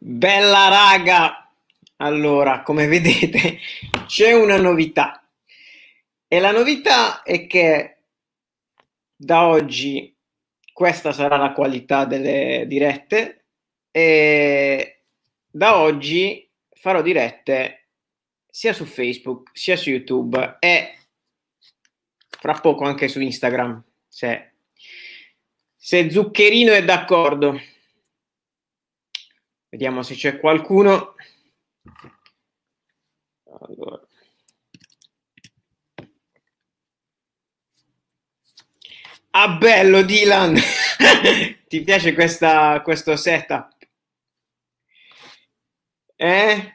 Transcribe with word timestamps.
Bella 0.00 0.68
raga! 0.68 1.50
Allora, 1.96 2.62
come 2.62 2.86
vedete, 2.86 3.58
c'è 4.06 4.32
una 4.32 4.56
novità. 4.56 5.28
E 6.28 6.38
la 6.38 6.52
novità 6.52 7.22
è 7.22 7.48
che 7.48 7.96
da 9.16 9.46
oggi 9.48 10.14
questa 10.72 11.12
sarà 11.12 11.36
la 11.36 11.52
qualità 11.52 12.04
delle 12.04 12.64
dirette 12.68 13.46
e 13.90 15.00
da 15.50 15.78
oggi 15.78 16.48
farò 16.74 17.02
dirette 17.02 17.86
sia 18.48 18.72
su 18.72 18.84
Facebook 18.84 19.50
sia 19.52 19.74
su 19.74 19.90
YouTube 19.90 20.58
e 20.60 20.96
fra 22.28 22.54
poco 22.60 22.84
anche 22.84 23.08
su 23.08 23.20
Instagram 23.20 23.82
se, 24.06 24.52
se 25.76 26.10
Zuccherino 26.10 26.72
è 26.72 26.84
d'accordo. 26.84 27.60
Vediamo 29.70 30.02
se 30.02 30.14
c'è 30.14 30.38
qualcuno. 30.38 31.14
Allora. 33.60 34.06
Ah, 39.30 39.48
bello 39.56 40.02
Dylan! 40.02 40.56
Ti 41.68 41.82
piace 41.82 42.14
questa, 42.14 42.80
questo 42.82 43.14
setup? 43.16 43.76
Eh? 46.16 46.74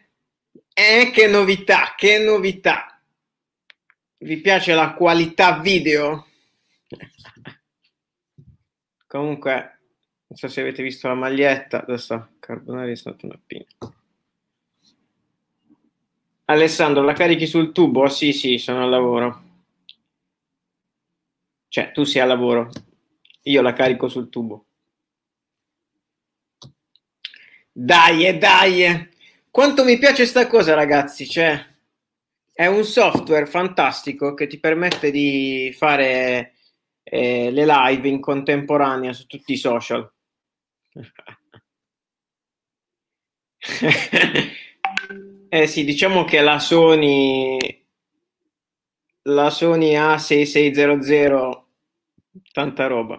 Eh, 0.74 1.12
che 1.12 1.28
novità, 1.28 1.94
che 1.98 2.20
novità! 2.20 3.02
Vi 4.18 4.38
piace 4.40 4.74
la 4.74 4.94
qualità 4.94 5.60
video? 5.60 6.28
Comunque, 9.08 9.83
non 10.34 10.42
so 10.42 10.48
se 10.48 10.62
avete 10.62 10.82
visto 10.82 11.08
la 11.08 11.14
maglietta, 11.14 11.84
adesso 11.84 12.30
Carbonari 12.40 12.94
è 12.94 12.96
stato 12.96 13.28
una 13.28 13.40
pina. 13.46 13.66
Alessandro, 16.46 17.04
la 17.04 17.14
carichi 17.14 17.46
sul 17.46 17.72
tubo? 17.72 18.10
Sì, 18.10 18.34
sì, 18.34 18.58
sono 18.58 18.82
al 18.82 18.90
lavoro. 18.90 19.44
Cioè, 21.68 21.92
tu 21.92 22.04
sei 22.04 22.24
al 22.24 22.30
lavoro, 22.30 22.72
io 23.44 23.62
la 23.62 23.74
carico 23.74 24.08
sul 24.08 24.30
tubo. 24.30 24.66
Dai, 27.72 28.36
dai! 28.36 29.10
Quanto 29.52 29.84
mi 29.84 30.00
piace 30.00 30.26
sta 30.26 30.48
cosa, 30.48 30.74
ragazzi, 30.74 31.28
cioè, 31.28 31.64
è 32.52 32.66
un 32.66 32.84
software 32.84 33.46
fantastico 33.46 34.34
che 34.34 34.48
ti 34.48 34.60
permette 34.60 35.12
di 35.12 35.72
fare 35.78 36.56
eh, 37.04 37.52
le 37.52 37.66
live 37.68 38.08
in 38.08 38.20
contemporanea 38.20 39.14
su 39.14 39.28
tutti 39.28 39.54
i 39.54 39.58
social. 39.58 40.12
eh 45.50 45.68
sì, 45.68 45.84
diciamo 45.84 46.24
che 46.26 46.42
la 46.42 46.60
Sony 46.60 47.58
la 49.38 49.50
Sony 49.50 49.96
A6600 49.96 51.66
tanta 52.54 52.88
roba. 52.88 53.18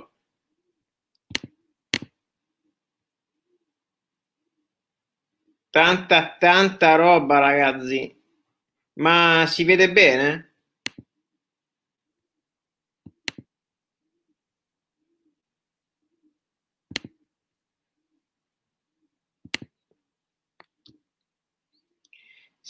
Tanta 5.70 6.36
tanta 6.38 6.94
roba, 6.94 7.38
ragazzi. 7.38 8.10
Ma 8.94 9.44
si 9.46 9.64
vede 9.64 9.92
bene? 9.92 10.53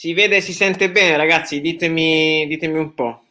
Si 0.04 0.12
vede 0.12 0.36
e 0.36 0.40
si 0.42 0.52
sente 0.52 0.90
bene, 0.90 1.16
ragazzi? 1.16 1.62
Ditemi, 1.62 2.46
ditemi 2.46 2.76
un 2.78 2.92
po'. 2.92 3.24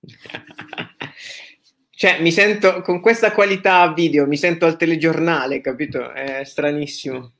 cioè, 1.90 2.18
mi 2.22 2.32
sento 2.32 2.80
con 2.80 3.00
questa 3.00 3.32
qualità 3.32 3.92
video, 3.92 4.26
mi 4.26 4.38
sento 4.38 4.64
al 4.64 4.78
telegiornale, 4.78 5.60
capito? 5.60 6.12
È 6.12 6.44
stranissimo. 6.44 7.32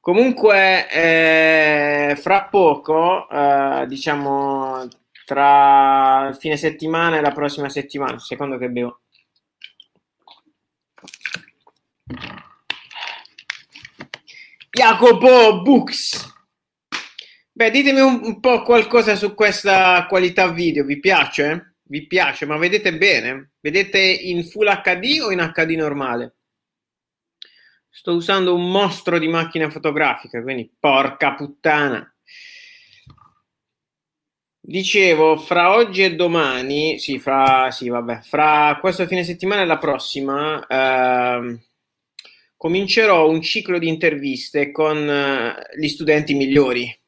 Comunque, 0.00 0.86
eh, 0.90 2.16
fra 2.16 2.44
poco, 2.44 3.26
eh, 3.30 3.86
diciamo 3.88 4.86
tra 5.24 6.36
fine 6.38 6.58
settimana 6.58 7.16
e 7.16 7.20
la 7.22 7.32
prossima 7.32 7.70
settimana, 7.70 8.18
secondo 8.18 8.58
che 8.58 8.68
bevo. 8.68 9.03
Jacopo 14.70 15.62
Books. 15.62 16.32
Beh, 17.52 17.70
ditemi 17.70 18.00
un, 18.00 18.20
un, 18.24 18.40
po' 18.40 18.62
qualcosa 18.62 19.14
su 19.14 19.34
questa 19.34 20.06
qualità 20.08 20.48
video. 20.48 20.84
Vi 20.84 20.98
piace? 20.98 21.76
Vi 21.84 22.06
piace? 22.06 22.46
Ma 22.46 22.56
vedete 22.56 22.96
bene? 22.96 23.52
Vedete 23.60 24.00
in 24.00 24.44
Full 24.44 24.66
HD 24.82 25.20
o 25.22 25.30
in 25.30 25.52
HD 25.54 25.76
normale? 25.76 26.34
Sto 27.88 28.14
usando 28.14 28.54
un 28.54 28.70
mostro 28.70 29.18
di 29.20 29.28
macchina 29.28 29.70
fotografica, 29.70 30.42
quindi 30.42 30.68
porca 30.78 31.34
puttana. 31.34 32.12
Dicevo, 34.66 35.36
fra 35.36 35.74
oggi 35.74 36.02
e 36.02 36.16
domani, 36.16 36.98
sì, 36.98 37.20
fra, 37.20 37.70
sì, 37.70 37.88
vabbè, 37.88 38.22
fra 38.22 38.78
questo 38.80 39.06
fine 39.06 39.22
settimana 39.22 39.62
e 39.62 39.66
la 39.66 39.78
prossima, 39.78 40.66
eh, 40.66 41.58
comincerò 42.64 43.28
un 43.28 43.42
ciclo 43.42 43.78
di 43.78 43.88
interviste 43.88 44.70
con 44.70 44.96
eh, 44.96 45.54
gli 45.78 45.86
studenti 45.86 46.32
migliori. 46.32 46.98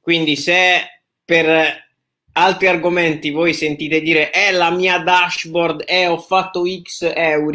Quindi 0.00 0.34
se 0.34 1.04
per 1.24 1.86
altri 2.32 2.66
argomenti 2.66 3.30
voi 3.30 3.54
sentite 3.54 4.00
dire 4.00 4.30
è 4.30 4.48
eh, 4.48 4.50
la 4.50 4.72
mia 4.72 4.98
dashboard 4.98 5.84
e 5.86 6.00
eh, 6.00 6.06
ho 6.08 6.18
fatto 6.18 6.64
X 6.66 7.12
euro, 7.14 7.52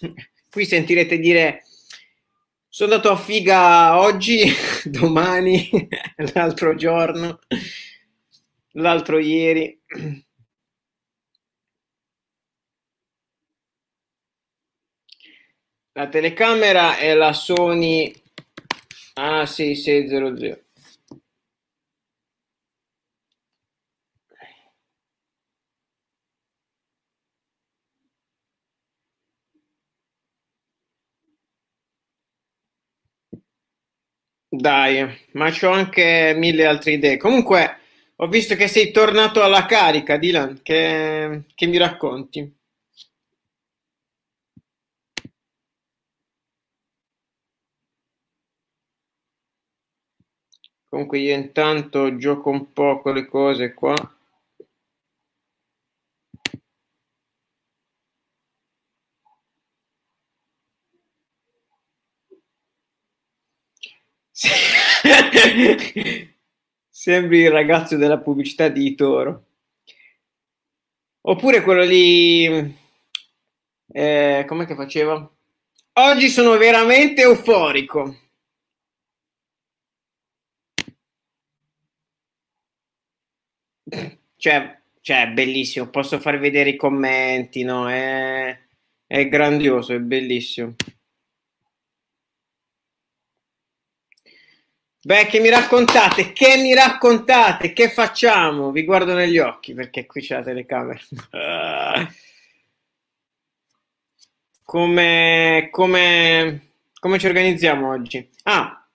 qui 0.50 0.64
sentirete 0.64 1.20
dire 1.20 1.62
sono 2.68 2.94
andato 2.94 3.12
a 3.12 3.16
figa 3.16 4.00
oggi, 4.00 4.42
domani, 4.82 5.70
l'altro 6.34 6.74
giorno 6.74 7.38
l'altro 8.72 9.20
ieri. 9.20 9.80
La 16.00 16.08
telecamera 16.08 16.96
è 16.96 17.12
la 17.12 17.34
Sony 17.34 18.10
A6600. 19.16 20.58
Dai, 34.48 35.06
ma 35.32 35.50
c'ho 35.50 35.68
anche 35.70 36.32
mille 36.34 36.64
altre 36.64 36.92
idee. 36.92 37.18
Comunque, 37.18 37.78
ho 38.16 38.26
visto 38.28 38.54
che 38.54 38.68
sei 38.68 38.90
tornato 38.90 39.42
alla 39.42 39.66
carica, 39.66 40.16
Dylan, 40.16 40.60
che, 40.62 41.42
che 41.54 41.66
mi 41.66 41.76
racconti? 41.76 42.59
Comunque 50.90 51.20
io 51.20 51.36
intanto 51.36 52.16
gioco 52.16 52.50
un 52.50 52.72
po' 52.72 53.00
con 53.00 53.14
le 53.14 53.28
cose 53.28 53.74
qua. 53.74 53.94
Sembri 66.90 67.42
il 67.42 67.50
ragazzo 67.52 67.96
della 67.96 68.18
pubblicità 68.18 68.66
di 68.68 68.96
Toro. 68.96 69.44
Oppure 71.20 71.62
quello 71.62 71.84
lì... 71.84 72.76
Eh, 73.92 74.44
com'è 74.44 74.66
che 74.66 74.74
faceva? 74.74 75.30
Oggi 75.92 76.28
sono 76.28 76.56
veramente 76.56 77.22
euforico. 77.22 78.29
Cioè, 84.36 84.78
cioè, 85.00 85.28
bellissimo. 85.28 85.88
Posso 85.88 86.18
far 86.18 86.38
vedere 86.38 86.70
i 86.70 86.76
commenti, 86.76 87.62
no? 87.62 87.88
È, 87.90 88.58
è 89.06 89.28
grandioso, 89.28 89.92
è 89.92 89.98
bellissimo. 89.98 90.74
Beh, 95.02 95.26
che 95.26 95.40
mi 95.40 95.48
raccontate? 95.48 96.32
Che 96.32 96.56
mi 96.58 96.74
raccontate? 96.74 97.72
Che 97.72 97.88
facciamo? 97.88 98.70
Vi 98.70 98.84
guardo 98.84 99.14
negli 99.14 99.38
occhi 99.38 99.72
perché 99.72 100.04
qui 100.04 100.20
c'è 100.20 100.36
la 100.36 100.42
telecamera. 100.42 101.00
come, 104.62 105.68
come, 105.70 106.72
come 107.00 107.18
ci 107.18 107.26
organizziamo 107.26 107.88
oggi? 107.90 108.28
Ah, 108.44 108.86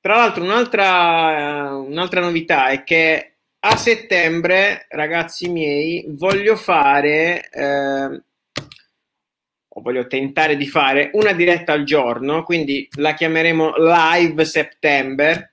tra 0.00 0.16
l'altro 0.16 0.44
un'altra, 0.44 1.74
un'altra 1.76 2.20
novità 2.20 2.68
è 2.68 2.84
che 2.84 3.37
a 3.60 3.76
settembre, 3.76 4.86
ragazzi 4.90 5.48
miei, 5.48 6.04
voglio 6.08 6.56
fare, 6.56 7.48
eh, 7.50 8.22
o 9.68 9.80
voglio 9.80 10.06
tentare 10.06 10.56
di 10.56 10.66
fare 10.66 11.10
una 11.14 11.32
diretta 11.32 11.72
al 11.72 11.84
giorno, 11.84 12.42
quindi 12.44 12.88
la 12.96 13.14
chiameremo 13.14 13.74
Live 13.76 14.44
September, 14.44 15.52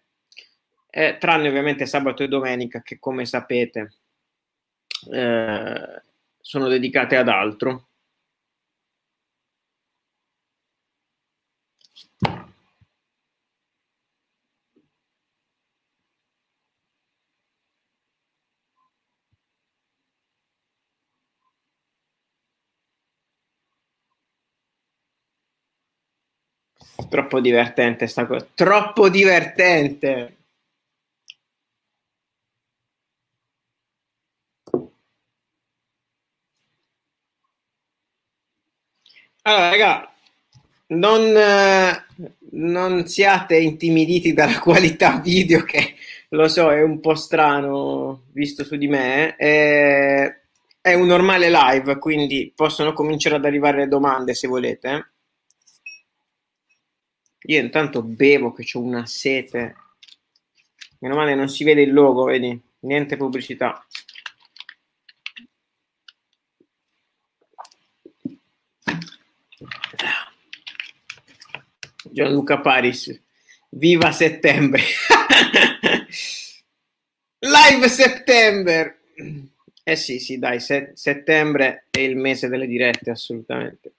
eh, 0.90 1.18
tranne 1.19 1.48
ovviamente 1.50 1.86
sabato 1.86 2.24
e 2.24 2.28
domenica, 2.28 2.81
che 2.81 3.00
come 3.00 3.25
sapete 3.25 3.96
eh, 5.12 6.01
sono 6.42 6.68
dedicate 6.68 7.16
ad 7.18 7.28
altro. 7.28 7.88
Troppo 27.09 27.39
divertente 27.39 28.07
sta 28.07 28.25
cosa. 28.25 28.47
Troppo 28.53 29.09
divertente. 29.09 30.36
Allora, 39.44 39.69
raga, 39.69 40.13
non, 40.88 41.33
non 42.51 43.07
siate 43.07 43.57
intimiditi 43.57 44.33
dalla 44.33 44.59
qualità 44.59 45.19
video 45.19 45.63
che 45.63 45.95
lo 46.30 46.48
so 46.48 46.71
è 46.71 46.81
un 46.81 47.00
po' 47.00 47.15
strano 47.15 48.24
visto 48.31 48.63
su 48.63 48.75
di 48.75 48.88
me. 48.88 49.36
È, 49.36 50.39
è 50.81 50.94
un 50.94 51.07
normale 51.07 51.50
live, 51.50 51.98
quindi 52.00 52.51
possono 52.56 52.94
cominciare 52.94 53.36
ad 53.36 53.45
arrivare 53.45 53.80
le 53.80 53.88
domande 53.88 54.33
se 54.33 54.48
volete. 54.48 55.14
Io 57.47 57.62
intanto 57.62 58.01
bevo 58.01 58.53
che 58.53 58.65
ho 58.74 58.81
una 58.81 59.06
sete. 59.06 59.75
Meno 61.00 61.15
male 61.15 61.36
non 61.36 61.47
si 61.47 61.63
vede 61.63 61.83
il 61.83 61.94
logo, 61.94 62.24
vedi? 62.24 62.59
Niente 62.80 63.18
pubblicità. 63.18 63.86
Gianluca 72.12 72.59
Paris, 72.62 73.21
viva 73.71 74.12
settembre! 74.12 74.81
Live 77.39 77.89
settembre! 77.89 79.01
Eh 79.83 79.95
sì, 79.95 80.19
sì, 80.19 80.39
dai, 80.39 80.59
se- 80.59 80.91
settembre 80.95 81.88
è 81.91 82.00
il 82.00 82.15
mese 82.15 82.48
delle 82.48 82.65
dirette, 82.65 83.12
assolutamente. 83.12 83.94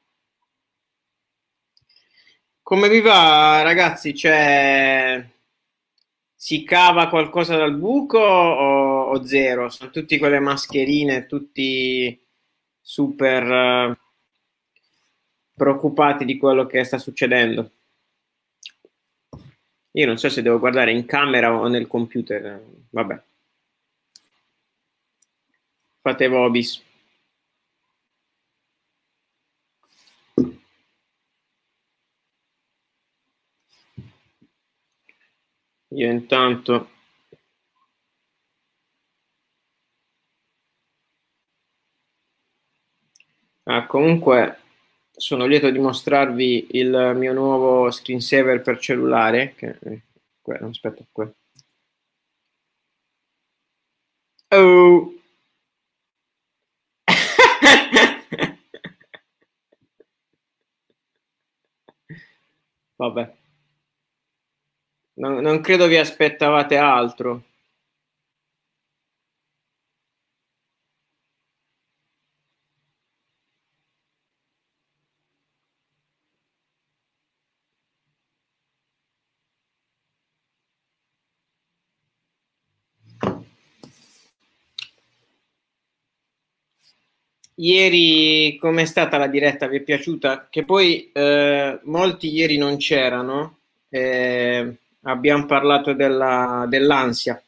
Come 2.69 2.89
vi 2.89 3.01
va, 3.01 3.63
ragazzi? 3.63 4.13
Cioè, 4.13 5.25
si 6.35 6.65
cava 6.65 7.09
qualcosa 7.09 7.57
dal 7.57 7.77
buco 7.77 8.19
o, 8.19 9.03
o 9.03 9.25
zero? 9.25 9.69
Sono 9.69 9.91
tutti 9.91 10.19
quelle 10.19 10.41
mascherine, 10.41 11.27
tutti 11.27 12.21
super 12.81 13.89
uh, 13.89 13.97
preoccupati 15.55 16.25
di 16.25 16.37
quello 16.39 16.67
che 16.67 16.83
sta 16.83 16.99
succedendo. 16.99 17.71
Io 19.93 20.07
non 20.07 20.19
so 20.19 20.29
se 20.29 20.43
devo 20.43 20.59
guardare 20.59 20.91
in 20.91 21.05
camera 21.07 21.55
o 21.55 21.69
nel 21.69 21.87
computer, 21.87 22.61
vabbè. 22.91 23.23
Fate 26.01 26.27
vobis. 26.27 26.86
Io 35.97 36.11
intanto. 36.11 36.89
Ah, 43.69 43.87
comunque 43.87 44.59
sono 45.17 45.47
lieto 45.47 45.71
di 45.71 45.79
mostrarvi 45.79 46.69
il 46.73 47.15
mio 47.17 47.33
nuovo 47.33 47.91
screensaver 47.91 48.61
per 48.63 48.79
cellulare 48.79 49.55
che 49.57 49.79
eh, 49.83 50.03
aspetta 50.63 51.05
qua 51.11 51.29
oh. 54.51 55.13
Vabbè 62.97 63.46
non, 65.29 65.43
non 65.43 65.61
credo 65.61 65.87
vi 65.87 65.97
aspettavate 65.97 66.77
altro. 66.77 67.43
Ieri 87.59 88.57
com'è 88.59 88.85
stata 88.85 89.17
la 89.17 89.27
diretta? 89.29 89.67
Vi 89.67 89.79
è 89.79 89.81
piaciuta? 89.83 90.47
Che 90.51 90.65
poi 90.65 91.11
eh, 91.13 91.81
molti 91.85 92.29
ieri 92.33 92.57
non 92.59 92.77
c'erano. 92.77 93.59
Eh, 93.89 94.77
abbiamo 95.07 95.47
parlato 95.47 95.93
della, 95.93 96.67
dell'ansia, 96.69 97.41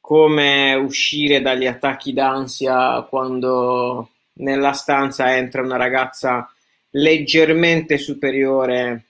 come 0.00 0.74
uscire 0.74 1.40
dagli 1.40 1.66
attacchi 1.66 2.12
d'ansia 2.12 3.02
quando 3.02 4.10
nella 4.34 4.72
stanza 4.72 5.36
entra 5.36 5.62
una 5.62 5.76
ragazza 5.76 6.50
leggermente 6.90 7.98
superiore, 7.98 9.04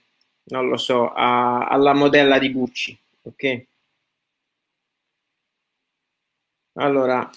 non 0.45 0.67
lo 0.67 0.77
so, 0.77 1.11
a, 1.11 1.67
alla 1.67 1.93
modella 1.93 2.39
di 2.39 2.51
Gucci, 2.51 2.97
ok? 3.23 3.65
Allora, 6.79 7.29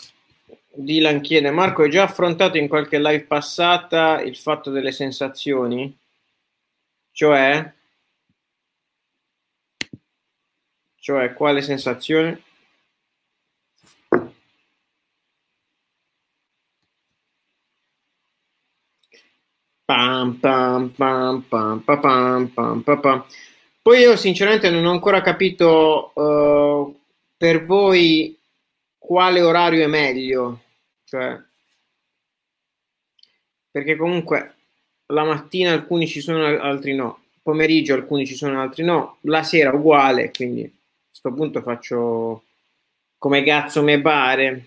Dylan 0.73 1.21
chiede, 1.21 1.51
Marco, 1.51 1.83
hai 1.83 1.91
già 1.91 2.03
affrontato 2.05 2.59
in 2.59 2.69
qualche 2.69 2.99
live 2.99 3.25
passata 3.25 4.21
il 4.21 4.37
fatto 4.37 4.71
delle 4.71 4.93
sensazioni? 4.93 5.97
Cioè, 7.13 7.73
Cioè, 11.01 11.33
quale 11.33 11.63
sensazione? 11.63 12.43
Pam, 19.85 20.39
pam, 20.39 20.91
pam, 20.91 21.43
pam, 21.49 21.83
pam, 21.83 22.83
pam, 22.83 23.01
pam. 23.01 23.25
Poi 23.83 23.99
io 24.01 24.17
sinceramente 24.17 24.71
non 24.71 24.85
ho 24.85 24.91
ancora 24.93 25.21
capito 25.23 26.13
uh, 26.15 27.01
per 27.37 27.65
voi 27.65 28.39
quale 28.99 29.41
orario 29.41 29.83
è 29.83 29.87
meglio, 29.89 30.61
cioè, 31.05 31.37
perché 33.71 33.97
comunque 33.97 34.55
la 35.07 35.25
mattina 35.25 35.73
alcuni 35.73 36.07
ci 36.07 36.21
sono, 36.21 36.45
altri 36.45 36.95
no, 36.95 37.25
pomeriggio 37.43 37.95
alcuni 37.95 38.27
ci 38.27 38.35
sono, 38.35 38.61
altri 38.61 38.85
no, 38.85 39.17
la 39.23 39.43
sera 39.43 39.73
uguale, 39.73 40.31
quindi 40.31 40.80
questo 41.11 41.33
punto 41.35 41.61
faccio 41.61 42.45
come 43.19 43.43
cazzo 43.43 43.83
mi 43.83 44.01
pare. 44.01 44.67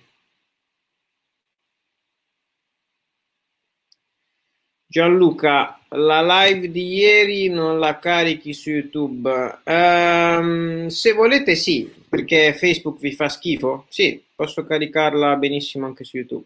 Gianluca, 4.85 5.79
la 5.89 6.21
live 6.21 6.69
di 6.69 6.93
ieri 6.93 7.49
non 7.49 7.79
la 7.79 7.97
carichi 7.97 8.53
su 8.53 8.69
YouTube? 8.69 9.61
Um, 9.65 10.87
se 10.87 11.13
volete 11.13 11.55
sì, 11.55 11.91
perché 12.07 12.53
Facebook 12.53 12.99
vi 12.99 13.11
fa 13.13 13.27
schifo. 13.27 13.87
Sì, 13.89 14.23
posso 14.35 14.63
caricarla 14.65 15.35
benissimo 15.37 15.87
anche 15.87 16.03
su 16.03 16.17
YouTube. 16.17 16.45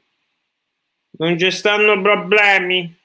Non 1.18 1.38
ci 1.38 1.52
stanno 1.52 2.02
problemi. 2.02 2.96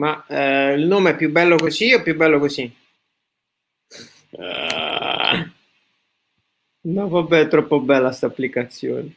Ma 0.00 0.24
eh, 0.28 0.72
il 0.76 0.86
nome 0.86 1.10
è 1.10 1.16
più 1.16 1.30
bello 1.30 1.56
così 1.56 1.92
o 1.92 2.00
più 2.02 2.16
bello 2.16 2.38
così? 2.38 2.74
Uh, 4.32 5.50
no, 6.82 7.08
vabbè, 7.08 7.40
è 7.40 7.48
troppo 7.48 7.80
bella 7.80 8.06
questa 8.08 8.26
applicazione. 8.26 9.14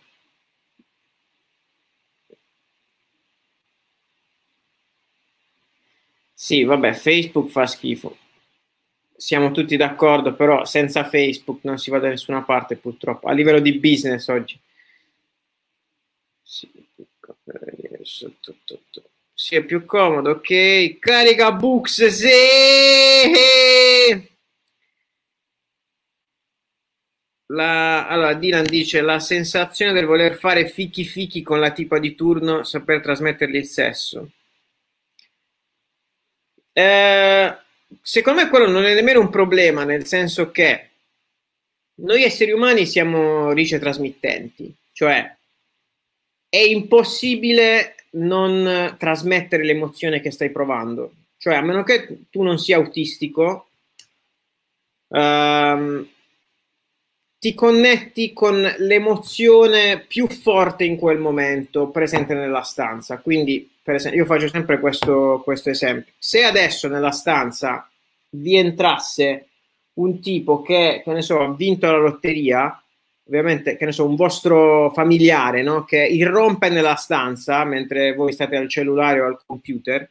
Sì, 6.33 6.63
vabbè, 6.63 6.93
Facebook 6.93 7.49
fa 7.49 7.65
schifo. 7.65 8.17
Siamo 9.15 9.51
tutti 9.51 9.77
d'accordo, 9.77 10.35
però 10.35 10.65
senza 10.65 11.05
Facebook 11.05 11.59
non 11.63 11.77
si 11.79 11.89
va 11.89 11.99
da 11.99 12.09
nessuna 12.09 12.43
parte 12.43 12.75
purtroppo, 12.75 13.27
a 13.29 13.31
livello 13.31 13.59
di 13.59 13.79
business 13.79 14.27
oggi. 14.27 14.59
Sì, 16.43 16.69
sì 19.33 19.55
è 19.55 19.63
più 19.63 19.85
comodo, 19.85 20.31
ok? 20.31 20.99
Carica 20.99 21.51
books, 21.51 22.05
sì! 22.07 22.31
La, 27.47 28.07
allora, 28.07 28.33
Dylan 28.33 28.63
dice 28.63 29.01
la 29.01 29.19
sensazione 29.19 29.93
del 29.93 30.05
voler 30.05 30.35
fare 30.35 30.67
fichi 30.67 31.03
fichi 31.03 31.43
con 31.43 31.59
la 31.59 31.71
tipa 31.71 31.99
di 31.99 32.15
turno, 32.15 32.63
saper 32.63 33.01
trasmettergli 33.01 33.55
il 33.55 33.65
sesso. 33.65 34.31
Eh, 36.71 37.57
secondo 38.01 38.41
me 38.41 38.49
quello 38.49 38.67
non 38.67 38.85
è 38.85 38.93
nemmeno 38.95 39.19
un 39.19 39.29
problema, 39.29 39.83
nel 39.83 40.05
senso 40.07 40.49
che 40.49 40.89
noi 41.95 42.23
esseri 42.23 42.51
umani 42.51 42.87
siamo 42.87 43.51
rice 43.51 43.77
trasmittenti, 43.77 44.73
cioè 44.91 45.35
è 46.53 46.59
impossibile 46.59 47.95
non 48.11 48.95
trasmettere 48.99 49.63
l'emozione 49.63 50.21
che 50.21 50.29
stai 50.29 50.51
provando. 50.51 51.13
Cioè, 51.35 51.55
a 51.55 51.61
meno 51.63 51.81
che 51.81 52.25
tu 52.29 52.43
non 52.43 52.59
sia 52.59 52.77
autistico, 52.77 53.69
ehm, 55.09 56.07
ti 57.39 57.55
connetti 57.55 58.33
con 58.33 58.61
l'emozione 58.77 60.05
più 60.07 60.27
forte 60.27 60.83
in 60.83 60.95
quel 60.95 61.17
momento 61.17 61.87
presente 61.87 62.35
nella 62.35 62.61
stanza. 62.61 63.17
Quindi, 63.17 63.67
per 63.81 63.95
esempio, 63.95 64.21
io 64.21 64.27
faccio 64.27 64.47
sempre 64.47 64.79
questo, 64.79 65.41
questo 65.43 65.71
esempio. 65.71 66.13
Se 66.19 66.43
adesso 66.43 66.87
nella 66.87 67.09
stanza 67.09 67.89
vi 68.29 68.57
entrasse 68.57 69.47
un 69.93 70.21
tipo 70.21 70.61
che, 70.61 71.01
che 71.03 71.13
ne 71.13 71.23
so, 71.23 71.39
ha 71.39 71.51
vinto 71.51 71.89
la 71.89 71.97
lotteria, 71.97 72.82
ovviamente, 73.27 73.77
che 73.77 73.85
ne 73.85 73.91
so, 73.91 74.05
un 74.05 74.15
vostro 74.15 74.91
familiare, 74.93 75.61
no? 75.61 75.83
Che 75.85 76.03
irrompe 76.03 76.69
nella 76.69 76.95
stanza 76.95 77.63
mentre 77.63 78.13
voi 78.13 78.33
state 78.33 78.55
al 78.55 78.69
cellulare 78.69 79.21
o 79.21 79.25
al 79.25 79.39
computer, 79.45 80.09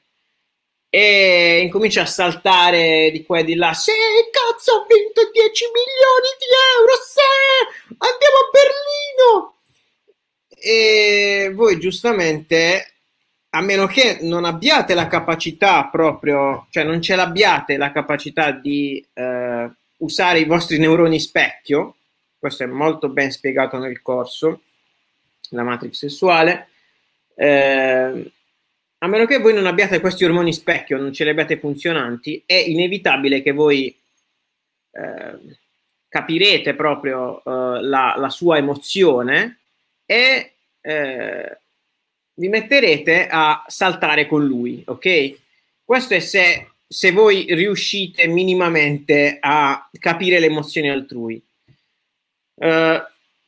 e 0.95 1.61
incomincia 1.63 2.03
a 2.03 2.07
saltare 2.07 3.11
di 3.11 3.25
qua 3.25 3.39
e 3.39 3.45
di 3.45 3.55
là. 3.55 3.73
Sì, 3.73 3.93
cazzo, 4.31 4.73
ho 4.73 4.87
vinto 4.87 5.31
10 5.33 5.65
milioni 5.65 6.29
di 6.39 6.45
euro, 6.77 6.93
sì, 7.03 7.97
andiamo 7.97 8.37
a 8.37 8.51
Berlino. 8.53 9.55
E 10.55 11.51
voi 11.55 11.81
giustamente, 11.81 12.93
a 13.51 13.63
meno 13.63 13.87
che 13.87 14.19
non 14.21 14.45
abbiate 14.45 14.93
la 14.93 15.07
capacità 15.07 15.89
proprio, 15.91 16.67
cioè 16.69 16.85
non 16.85 17.01
ce 17.01 17.17
l'abbiate 17.17 17.79
la 17.79 17.91
capacità 17.91 18.51
di 18.51 19.03
eh, 19.15 19.71
usare 19.97 20.41
i 20.41 20.45
vostri 20.45 20.79
neuroni 20.79 21.19
specchio, 21.19 21.97
questo 22.43 22.65
è 22.65 22.67
molto 22.67 23.09
ben 23.09 23.31
spiegato 23.31 23.79
nel 23.79 24.03
corso, 24.03 24.63
la 25.51 25.63
matrix 25.63 25.99
sessuale, 25.99 26.71
eh, 27.37 28.33
a 28.99 29.07
meno 29.07 29.27
che 29.27 29.39
voi 29.39 29.55
non 29.55 29.67
abbiate 29.67 30.01
questi 30.01 30.25
ormoni 30.25 30.53
specchio, 30.53 30.99
non 30.99 31.13
ce 31.13 31.23
li 31.23 31.31
abbiate 31.31 31.61
funzionanti, 31.61 32.43
è 32.45 32.55
inevitabile 32.55 33.43
che 33.43 33.53
voi 33.53 33.97
eh, 34.91 35.39
capirete 36.09 36.75
proprio 36.75 37.39
eh, 37.45 37.81
la, 37.83 38.15
la, 38.17 38.29
sua 38.29 38.57
emozione 38.57 39.61
e 40.05 40.55
eh, 40.81 41.59
vi 42.35 42.49
metterete 42.49 43.29
a 43.31 43.65
saltare 43.69 44.27
con 44.27 44.45
lui, 44.45 44.83
ok? 44.85 45.37
Questo 45.85 46.15
è 46.15 46.19
se, 46.19 46.71
se 46.89 47.13
voi 47.13 47.47
riuscite 47.55 48.27
minimamente 48.27 49.39
a 49.41 49.89
capire 50.01 50.41
le 50.41 50.47
emozioni 50.47 50.91
altrui. 50.91 51.41
Uh, 52.63 53.03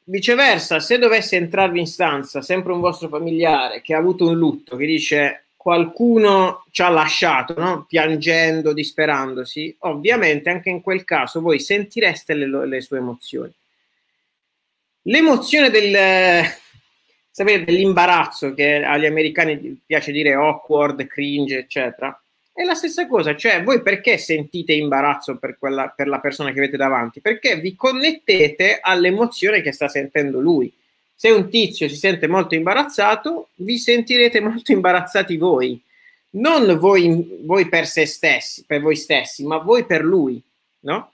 viceversa, 0.06 0.80
se 0.80 0.98
dovesse 0.98 1.36
entrarvi 1.36 1.78
in 1.78 1.86
stanza 1.86 2.42
sempre 2.42 2.72
un 2.72 2.80
vostro 2.80 3.06
familiare 3.06 3.80
che 3.80 3.94
ha 3.94 3.98
avuto 3.98 4.26
un 4.26 4.36
lutto, 4.36 4.76
che 4.76 4.86
dice 4.86 5.44
qualcuno 5.56 6.64
ci 6.72 6.82
ha 6.82 6.88
lasciato, 6.88 7.54
no? 7.56 7.84
piangendo, 7.88 8.72
disperandosi, 8.72 9.74
ovviamente 9.80 10.50
anche 10.50 10.68
in 10.68 10.80
quel 10.80 11.04
caso 11.04 11.40
voi 11.40 11.60
sentireste 11.60 12.34
le, 12.34 12.66
le 12.66 12.80
sue 12.80 12.98
emozioni. 12.98 13.52
L'emozione 15.02 15.70
del, 15.70 16.44
sapete, 17.30 17.64
dell'imbarazzo 17.64 18.52
che 18.52 18.82
agli 18.82 19.06
americani 19.06 19.80
piace 19.86 20.10
dire 20.10 20.32
awkward, 20.32 21.06
cringe, 21.06 21.58
eccetera, 21.58 22.20
è 22.54 22.62
la 22.62 22.74
stessa 22.74 23.08
cosa, 23.08 23.34
cioè 23.34 23.62
voi 23.64 23.82
perché 23.82 24.16
sentite 24.16 24.72
imbarazzo 24.72 25.36
per, 25.38 25.58
quella, 25.58 25.92
per 25.94 26.06
la 26.06 26.20
persona 26.20 26.52
che 26.52 26.60
avete 26.60 26.76
davanti? 26.76 27.20
Perché 27.20 27.58
vi 27.58 27.74
connettete 27.74 28.78
all'emozione 28.80 29.60
che 29.60 29.72
sta 29.72 29.88
sentendo 29.88 30.38
lui 30.40 30.72
se 31.16 31.30
un 31.30 31.48
tizio 31.48 31.88
si 31.88 31.96
sente 31.96 32.26
molto 32.26 32.54
imbarazzato, 32.54 33.48
vi 33.56 33.78
sentirete 33.78 34.40
molto 34.40 34.72
imbarazzati 34.72 35.36
voi. 35.36 35.80
Non 36.30 36.78
voi, 36.78 37.40
voi 37.42 37.68
per 37.68 37.86
se 37.86 38.06
stessi, 38.06 38.64
per 38.66 38.80
voi 38.80 38.96
stessi, 38.96 39.44
ma 39.44 39.58
voi 39.58 39.86
per 39.86 40.04
lui, 40.04 40.42
no? 40.80 41.12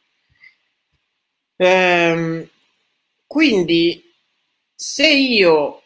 Ehm, 1.57 2.49
quindi, 3.27 4.03
se 4.75 5.09
io 5.09 5.83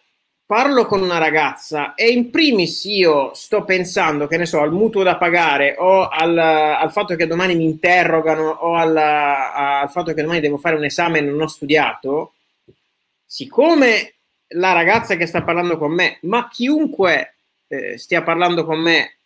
parlo 0.47 0.85
con 0.87 1.03
una 1.03 1.19
ragazza 1.19 1.95
e 1.95 2.11
in 2.11 2.31
primis 2.31 2.85
io 2.85 3.33
sto 3.35 3.65
pensando, 3.65 4.27
che 4.27 4.37
ne 4.37 4.47
so, 4.47 4.61
al 4.61 4.73
mutuo 4.73 5.03
da 5.03 5.17
pagare 5.17 5.77
o 5.79 6.09
al, 6.09 6.37
al 6.37 6.93
fatto 6.93 7.17
che 7.17 7.27
domani 7.27 7.55
mi 7.55 7.65
interrogano 7.65 8.49
o 8.51 8.75
al, 8.75 8.97
al 8.97 9.91
fatto 9.91 10.13
che 10.13 10.23
domani 10.23 10.41
devo 10.41 10.59
fare 10.59 10.77
un 10.77 10.85
esame 10.85 11.19
e 11.19 11.23
non 11.23 11.41
ho 11.41 11.47
studiato, 11.47 12.35
siccome 13.25 14.15
la 14.49 14.73
ragazza 14.73 15.17
che 15.17 15.27
sta 15.27 15.43
parlando 15.43 15.79
con 15.79 15.93
me, 15.93 16.19
ma 16.23 16.49
chiunque 16.49 17.35
eh, 17.69 17.99
stia 17.99 18.23
parlando 18.23 18.65
con 18.65 18.79
me 18.79 19.17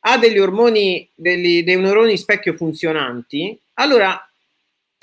ha 0.00 0.18
degli 0.18 0.38
ormoni, 0.38 1.08
degli, 1.14 1.62
dei 1.62 1.78
neuroni 1.78 2.16
specchio 2.16 2.54
funzionanti, 2.54 3.58
allora 3.74 4.22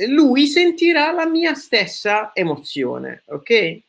lui 0.07 0.47
sentirà 0.47 1.11
la 1.11 1.25
mia 1.25 1.53
stessa 1.53 2.31
emozione, 2.33 3.23
ok? 3.27 3.81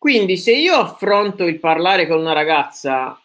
Quindi 0.00 0.38
se 0.38 0.52
io 0.52 0.76
affronto 0.76 1.44
il 1.44 1.58
parlare 1.58 2.06
con 2.06 2.20
una 2.20 2.32
ragazza 2.32 3.20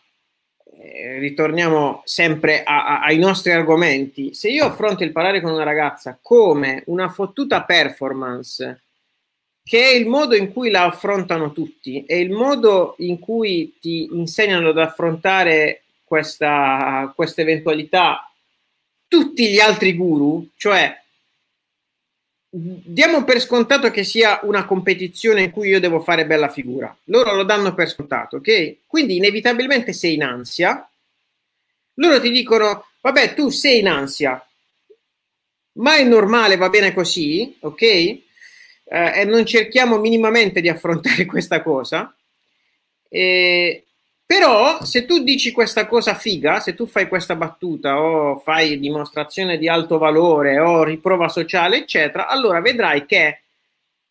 eh, 0.77 1.19
ritorniamo 1.19 2.01
sempre 2.03 2.63
a, 2.63 2.85
a, 2.85 2.99
ai 3.03 3.17
nostri 3.17 3.53
argomenti, 3.53 4.33
se 4.33 4.49
io 4.49 4.65
affronto 4.65 5.05
il 5.05 5.13
parlare 5.13 5.39
con 5.39 5.53
una 5.53 5.63
ragazza 5.63 6.19
come 6.21 6.83
una 6.87 7.07
fottuta 7.07 7.63
performance, 7.63 8.81
che 9.63 9.83
è 9.85 9.95
il 9.95 10.05
modo 10.05 10.35
in 10.35 10.51
cui 10.51 10.69
la 10.69 10.83
affrontano 10.83 11.53
tutti, 11.53 12.03
è 12.05 12.15
il 12.15 12.31
modo 12.31 12.95
in 12.97 13.19
cui 13.19 13.77
ti 13.79 14.09
insegnano 14.11 14.67
ad 14.67 14.77
affrontare 14.77 15.83
questa, 16.03 17.09
questa 17.15 17.39
eventualità 17.39 18.29
tutti 19.07 19.47
gli 19.47 19.59
altri 19.59 19.93
guru, 19.95 20.45
cioè 20.57 20.93
diamo 22.57 23.23
per 23.23 23.41
scontato 23.41 23.91
che 23.91 24.03
sia 24.03 24.39
una 24.43 24.65
competizione 24.65 25.43
in 25.43 25.51
cui 25.51 25.69
io 25.69 25.79
devo 25.79 25.99
fare 25.99 26.25
bella 26.25 26.49
figura. 26.49 26.95
Loro 27.05 27.35
lo 27.35 27.43
danno 27.43 27.73
per 27.73 27.89
scontato, 27.89 28.37
ok? 28.37 28.77
Quindi 28.87 29.17
inevitabilmente 29.17 29.91
sei 29.91 30.13
in 30.13 30.23
ansia. 30.23 30.89
Loro 31.95 32.21
ti 32.21 32.29
dicono, 32.29 32.87
vabbè, 33.01 33.33
tu 33.33 33.49
sei 33.49 33.79
in 33.79 33.87
ansia, 33.87 34.41
ma 35.73 35.97
è 35.97 36.03
normale, 36.03 36.55
va 36.55 36.69
bene 36.69 36.93
così, 36.93 37.55
ok? 37.59 37.81
Eh, 37.81 38.21
e 38.87 39.25
non 39.25 39.45
cerchiamo 39.45 39.97
minimamente 39.99 40.61
di 40.61 40.69
affrontare 40.69 41.25
questa 41.27 41.61
cosa. 41.61 42.15
E, 43.09 43.84
però 44.25 44.83
se 44.83 45.05
tu 45.05 45.23
dici 45.23 45.51
questa 45.51 45.85
cosa 45.85 46.15
figa, 46.15 46.59
se 46.59 46.73
tu 46.73 46.87
fai 46.87 47.07
questa 47.07 47.35
battuta 47.35 48.01
o 48.01 48.39
fai 48.39 48.79
dimostrazione 48.79 49.59
di 49.59 49.67
alto 49.67 49.99
valore 49.99 50.59
o 50.59 50.83
riprova 50.83 51.29
sociale, 51.29 51.77
eccetera, 51.77 52.27
allora 52.27 52.59
vedrai 52.59 53.05
che 53.05 53.41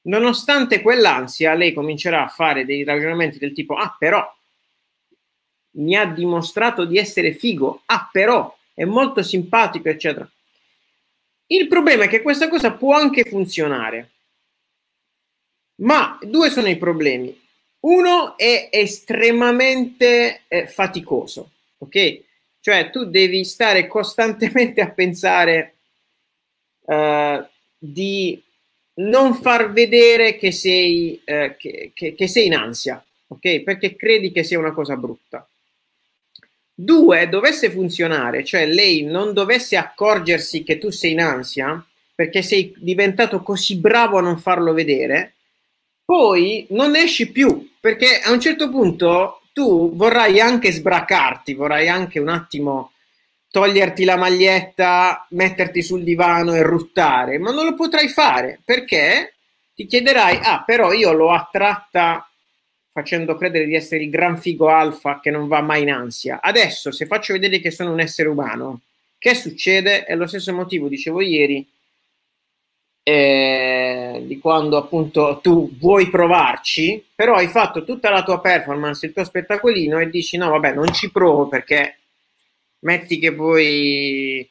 nonostante 0.02 0.82
quell'ansia, 0.82 1.54
lei 1.54 1.72
comincerà 1.72 2.24
a 2.24 2.28
fare 2.28 2.64
dei 2.64 2.84
ragionamenti 2.84 3.38
del 3.38 3.52
tipo: 3.52 3.74
Ah, 3.74 3.96
però 3.98 4.24
mi 5.72 5.96
ha 5.96 6.06
dimostrato 6.06 6.84
di 6.84 6.96
essere 6.96 7.32
figo, 7.32 7.82
ah, 7.86 8.08
però 8.12 8.56
è 8.72 8.84
molto 8.84 9.20
simpatico, 9.24 9.88
eccetera. 9.88 10.30
Il 11.46 11.66
problema 11.66 12.04
è 12.04 12.08
che 12.08 12.22
questa 12.22 12.48
cosa 12.48 12.72
può 12.72 12.94
anche 12.94 13.24
funzionare, 13.24 14.10
ma 15.82 16.16
due 16.22 16.50
sono 16.50 16.68
i 16.68 16.76
problemi 16.76 17.42
Uno 17.84 18.38
è 18.38 18.68
estremamente 18.70 20.42
eh, 20.48 20.66
faticoso, 20.66 21.50
ok? 21.78 22.20
Cioè 22.60 22.90
tu 22.90 23.04
devi 23.04 23.44
stare 23.44 23.86
costantemente 23.86 24.80
a 24.80 24.90
pensare 24.90 25.74
uh, 26.80 27.44
di 27.76 28.42
non 28.94 29.34
far 29.34 29.70
vedere 29.70 30.36
che 30.36 30.50
sei, 30.50 31.20
uh, 31.26 31.54
che, 31.58 31.90
che, 31.92 32.14
che 32.14 32.26
sei 32.26 32.46
in 32.46 32.54
ansia, 32.54 33.04
ok? 33.26 33.60
Perché 33.60 33.96
credi 33.96 34.32
che 34.32 34.44
sia 34.44 34.58
una 34.58 34.72
cosa 34.72 34.96
brutta. 34.96 35.46
Due, 36.72 37.28
dovesse 37.28 37.70
funzionare, 37.70 38.44
cioè 38.44 38.66
lei 38.66 39.02
non 39.02 39.34
dovesse 39.34 39.76
accorgersi 39.76 40.64
che 40.64 40.78
tu 40.78 40.88
sei 40.88 41.12
in 41.12 41.20
ansia 41.20 41.84
perché 42.14 42.40
sei 42.40 42.72
diventato 42.78 43.42
così 43.42 43.76
bravo 43.76 44.16
a 44.16 44.22
non 44.22 44.38
farlo 44.38 44.72
vedere, 44.72 45.34
poi 46.04 46.66
non 46.70 46.96
esci 46.96 47.30
più 47.30 47.70
perché 47.80 48.20
a 48.20 48.30
un 48.30 48.40
certo 48.40 48.68
punto 48.68 49.40
tu 49.52 49.94
vorrai 49.94 50.40
anche 50.40 50.72
sbracarti, 50.72 51.54
vorrai 51.54 51.88
anche 51.88 52.18
un 52.18 52.28
attimo 52.28 52.92
toglierti 53.50 54.04
la 54.04 54.16
maglietta, 54.16 55.26
metterti 55.30 55.80
sul 55.80 56.02
divano 56.02 56.54
e 56.54 56.62
ruttare, 56.62 57.38
ma 57.38 57.52
non 57.52 57.64
lo 57.64 57.74
potrai 57.74 58.08
fare 58.08 58.60
perché 58.64 59.34
ti 59.74 59.86
chiederai, 59.86 60.40
ah, 60.42 60.64
però 60.64 60.92
io 60.92 61.12
l'ho 61.12 61.30
attratta 61.30 62.28
facendo 62.90 63.36
credere 63.36 63.66
di 63.66 63.74
essere 63.74 64.04
il 64.04 64.10
gran 64.10 64.38
figo 64.38 64.68
alfa 64.68 65.20
che 65.20 65.30
non 65.30 65.48
va 65.48 65.60
mai 65.60 65.82
in 65.82 65.90
ansia. 65.90 66.40
Adesso, 66.40 66.90
se 66.90 67.06
faccio 67.06 67.32
vedere 67.32 67.60
che 67.60 67.70
sono 67.70 67.92
un 67.92 68.00
essere 68.00 68.28
umano, 68.28 68.82
che 69.18 69.34
succede? 69.34 70.04
È 70.04 70.14
lo 70.14 70.26
stesso 70.26 70.52
motivo, 70.52 70.88
dicevo 70.88 71.20
ieri, 71.20 71.66
eh, 73.06 74.22
di 74.26 74.38
quando 74.38 74.78
appunto 74.78 75.38
tu 75.42 75.70
vuoi 75.78 76.08
provarci, 76.08 77.04
però 77.14 77.34
hai 77.34 77.48
fatto 77.48 77.84
tutta 77.84 78.08
la 78.10 78.22
tua 78.22 78.40
performance, 78.40 79.06
il 79.06 79.12
tuo 79.12 79.24
spettacolino 79.24 79.98
e 79.98 80.08
dici 80.08 80.38
no, 80.38 80.48
vabbè, 80.48 80.72
non 80.72 80.92
ci 80.92 81.10
provo 81.10 81.46
perché 81.46 81.98
metti 82.80 83.18
che 83.18 83.32
poi 83.34 84.48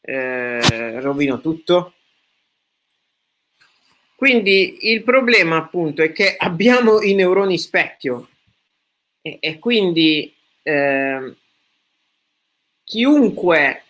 eh, 0.00 1.00
rovino 1.00 1.40
tutto. 1.40 1.92
Quindi 4.16 4.90
il 4.90 5.02
problema 5.04 5.56
appunto 5.56 6.02
è 6.02 6.10
che 6.10 6.34
abbiamo 6.36 7.02
i 7.02 7.14
neuroni 7.14 7.56
specchio 7.56 8.28
e, 9.22 9.36
e 9.40 9.58
quindi 9.58 10.34
eh, 10.62 11.34
chiunque 12.82 13.82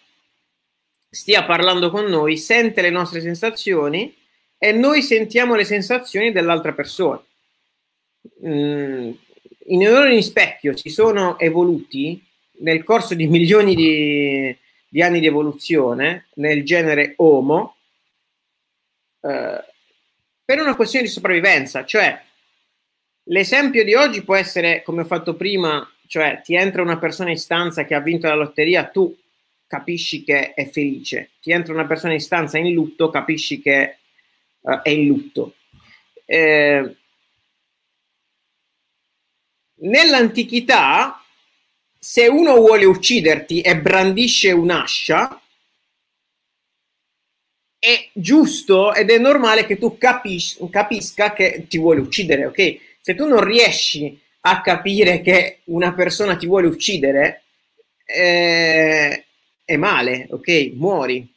stia 1.09 1.45
parlando 1.45 1.91
con 1.91 2.05
noi, 2.05 2.37
sente 2.37 2.83
le 2.83 2.91
nostre 2.91 3.21
sensazioni 3.21 4.15
e 4.59 4.73
noi 4.73 5.03
sentiamo 5.03 5.55
le 5.55 5.65
sensazioni 5.65 6.33
dell'altra 6.33 6.73
persona. 6.73 7.23
Mm, 8.47 9.11
I 9.67 9.77
neuroni 9.77 10.23
specchio 10.23 10.77
si 10.77 10.91
sono 10.91 11.39
evoluti 11.39 12.23
nel 12.59 12.85
corso 12.85 13.15
di 13.15 13.27
milioni 13.27 13.75
di, 13.75 14.57
di 14.89 15.03
anni 15.03 15.21
di 15.21 15.27
evoluzione 15.27 16.29
nel 16.35 16.65
genere 16.65 17.15
Homo 17.17 17.77
eh, 19.21 19.65
per 20.45 20.61
una 20.61 20.77
questione 20.77 21.05
di 21.05 21.11
sopravvivenza, 21.11 21.85
cioè 21.85 22.23
l'esempio 23.25 23.85
di 23.85 23.95
oggi 23.95 24.23
può 24.23 24.37
essere 24.37 24.83
come 24.83 25.03
ho 25.03 25.05
fatto 25.05 25.35
prima, 25.35 25.89
cioè 26.07 26.41
ti 26.45 26.55
entra 26.55 26.83
una 26.83 26.99
persona 26.99 27.31
in 27.31 27.39
stanza 27.39 27.85
che 27.85 27.95
ha 27.95 28.01
vinto 28.01 28.29
la 28.29 28.35
lotteria, 28.35 28.85
tu 28.85 29.15
capisci 29.67 30.25
che 30.25 30.55
è 30.55 30.69
felice. 30.69 31.31
Ti 31.41 31.51
entra 31.53 31.73
una 31.73 31.87
persona 31.87 32.13
in 32.13 32.21
stanza 32.21 32.59
in 32.59 32.73
lutto, 32.73 33.11
capisci 33.11 33.61
che 33.61 33.97
uh, 34.61 34.81
è 34.83 34.91
in 34.91 35.07
lutto. 35.07 35.55
Eh, 36.25 36.97
nell'antichità, 39.81 41.23
se 41.99 42.27
uno 42.27 42.57
vuole 42.57 42.85
ucciderti 42.85 43.61
e 43.61 43.79
brandisce 43.79 44.53
un'ascia, 44.53 45.41
è 47.79 48.09
giusto 48.15 48.95
ed 48.95 49.11
è 49.11 49.19
normale 49.19 49.67
che 49.67 49.79
tu 49.79 49.97
capis- 49.99 50.59
capisca 50.71 51.33
che 51.33 51.67
ti 51.69 51.79
vuole 51.79 52.01
uccidere, 52.01 52.47
ok? 52.47 52.79
Se 53.01 53.15
tu 53.15 53.27
non 53.27 53.45
riesci 53.45 54.19
a 54.41 54.61
capire 54.61 55.21
che 55.21 55.61
una 55.65 55.93
persona 55.93 56.37
ti 56.37 56.47
vuole 56.47 56.67
uccidere, 56.67 57.45
eh, 58.05 59.27
è 59.67 59.77
male, 59.77 60.29
ok? 60.31 60.71
Muori. 60.75 61.29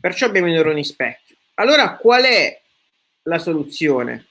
Perciò 0.00 0.26
abbiamo 0.26 0.48
i 0.48 0.52
neuroni 0.52 0.84
specchio. 0.84 1.36
Allora, 1.54 1.96
qual 1.96 2.24
è 2.24 2.60
la 3.22 3.38
soluzione? 3.38 4.26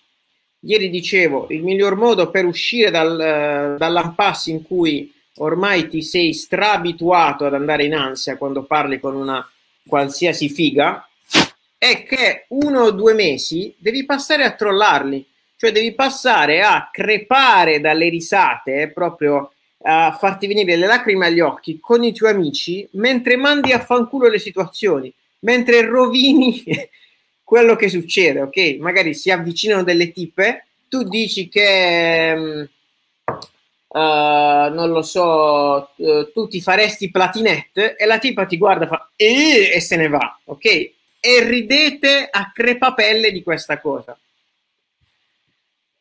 Ieri 0.59 0.89
dicevo, 0.89 1.47
il 1.49 1.63
miglior 1.63 1.95
modo 1.95 2.29
per 2.29 2.45
uscire 2.45 2.91
dal, 2.91 3.75
dall'impasse 3.77 4.51
in 4.51 4.63
cui 4.63 5.11
ormai 5.37 5.87
ti 5.87 6.01
sei 6.01 6.33
strabituato 6.33 7.45
ad 7.45 7.53
andare 7.53 7.85
in 7.85 7.95
ansia 7.95 8.37
quando 8.37 8.63
parli 8.63 8.99
con 8.99 9.15
una 9.15 9.49
qualsiasi 9.87 10.49
figa 10.49 11.07
è 11.77 12.03
che 12.03 12.47
uno 12.49 12.81
o 12.81 12.91
due 12.91 13.13
mesi 13.13 13.73
devi 13.77 14.03
passare 14.03 14.43
a 14.43 14.51
trollarli, 14.51 15.25
cioè 15.55 15.71
devi 15.71 15.93
passare 15.93 16.63
a 16.63 16.89
crepare 16.91 17.79
dalle 17.79 18.09
risate 18.09 18.91
proprio 18.93 19.53
a 19.83 20.11
farti 20.19 20.47
venire 20.47 20.75
le 20.75 20.87
lacrime 20.87 21.27
agli 21.27 21.39
occhi 21.39 21.79
con 21.79 22.03
i 22.03 22.13
tuoi 22.13 22.31
amici 22.31 22.87
mentre 22.93 23.35
mandi 23.35 23.71
a 23.71 23.79
fanculo 23.79 24.27
le 24.27 24.39
situazioni, 24.39 25.13
mentre 25.39 25.81
rovini 25.81 26.63
quello 27.43 27.75
che 27.75 27.89
succede, 27.89 28.41
ok? 28.41 28.77
Magari 28.79 29.13
si 29.13 29.31
avvicinano 29.31 29.83
delle 29.83 30.11
tipe, 30.11 30.65
tu 30.87 31.03
dici 31.03 31.47
che... 31.47 32.69
Uh, 33.89 34.69
non 34.73 34.89
lo 34.89 35.01
so, 35.01 35.91
uh, 35.95 36.31
tu 36.31 36.47
ti 36.49 36.61
faresti 36.61 37.09
platinette 37.09 37.95
e 37.95 38.05
la 38.05 38.19
tipa 38.19 38.45
ti 38.45 38.57
guarda 38.57 38.85
fa, 38.85 39.09
e, 39.15 39.71
e 39.73 39.79
se 39.79 39.95
ne 39.95 40.09
va, 40.09 40.39
ok? 40.43 40.65
E 41.19 41.43
ridete 41.43 42.27
a 42.29 42.51
crepapelle 42.53 43.31
di 43.31 43.41
questa 43.41 43.79
cosa. 43.79 44.15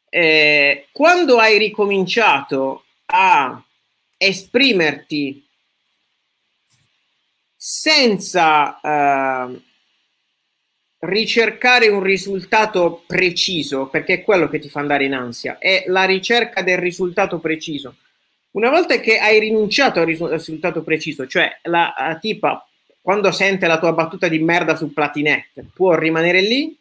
Eh, 0.09 0.89
quando 0.93 1.39
hai 1.39 1.59
ricominciato 1.59 2.85
a 3.07 3.63
esprimerti 4.17 5.47
senza 7.55 8.81
eh, 8.81 9.61
ricercare 11.01 11.89
un 11.89 12.03
risultato 12.03 13.05
preciso, 13.07 13.87
perché 13.87 14.15
è 14.15 14.23
quello 14.23 14.49
che 14.49 14.59
ti 14.59 14.69
fa 14.69 14.81
andare 14.81 15.05
in 15.05 15.15
ansia, 15.15 15.59
è 15.59 15.85
la 15.89 16.05
ricerca 16.05 16.63
del 16.63 16.79
risultato 16.79 17.39
preciso. 17.39 17.97
Una 18.53 18.71
volta 18.71 19.01
che 19.01 19.19
hai 19.19 19.39
rinunciato 19.39 20.01
al 20.01 20.07
risultato 20.07 20.83
preciso, 20.83 21.27
cioè 21.27 21.59
la, 21.65 21.93
la 21.97 22.19
tipa 22.19 22.67
quando 23.07 23.31
sente 23.31 23.69
la 23.69 23.79
tua 23.79 23.93
battuta 23.93 24.27
di 24.27 24.41
merda 24.41 24.75
su 24.75 24.93
Platinette, 24.93 25.67
può 25.73 25.95
rimanere 25.95 26.41
lì 26.41 26.77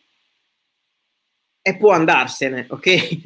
e 1.62 1.76
può 1.78 1.92
andarsene, 1.92 2.66
ok? 2.68 3.18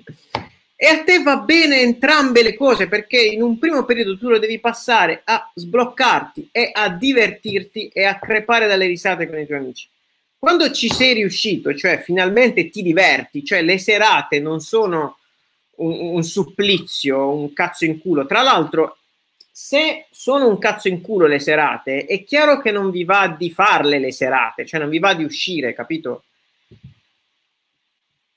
E 0.82 0.88
a 0.88 1.04
te 1.04 1.22
va 1.22 1.40
bene 1.40 1.82
entrambe 1.82 2.42
le 2.42 2.56
cose 2.56 2.88
perché 2.88 3.22
in 3.22 3.42
un 3.42 3.60
primo 3.60 3.84
periodo 3.84 4.18
tu 4.18 4.30
lo 4.30 4.40
devi 4.40 4.62
passare 4.62 5.24
a 5.26 5.52
sbloccarti 5.54 6.48
e 6.54 6.70
a 6.72 6.88
divertirti 6.88 7.90
e 7.90 8.06
a 8.06 8.18
crepare 8.18 8.66
dalle 8.66 8.86
risate 8.86 9.28
con 9.28 9.38
i 9.38 9.46
tuoi 9.46 9.58
amici. 9.58 9.90
Quando 10.38 10.72
ci 10.72 10.88
sei 10.90 11.16
riuscito, 11.16 11.76
cioè 11.76 12.00
finalmente 12.02 12.70
ti 12.70 12.82
diverti, 12.82 13.44
cioè 13.44 13.62
le 13.62 13.78
serate 13.78 14.40
non 14.40 14.62
sono 14.62 15.18
un, 15.80 16.14
un 16.14 16.24
supplizio, 16.24 17.30
un 17.30 17.52
cazzo 17.52 17.84
in 17.84 18.00
culo. 18.00 18.26
Tra 18.26 18.42
l'altro, 18.42 19.00
se 19.52 20.06
sono 20.12 20.48
un 20.48 20.58
cazzo 20.60 20.88
in 20.88 21.02
culo 21.02 21.28
le 21.28 21.40
serate, 21.40 22.06
è 22.06 22.24
chiaro 22.24 22.62
che 22.62 22.72
non 22.72 22.90
vi 22.90 23.04
va 23.04 23.28
di 23.38 23.52
farle 23.52 24.00
le 24.00 24.14
serate, 24.14 24.66
cioè 24.66 24.80
non 24.80 24.88
vi 24.88 25.00
va 25.00 25.14
di 25.14 25.26
uscire, 25.26 25.74
capito? 25.74 26.24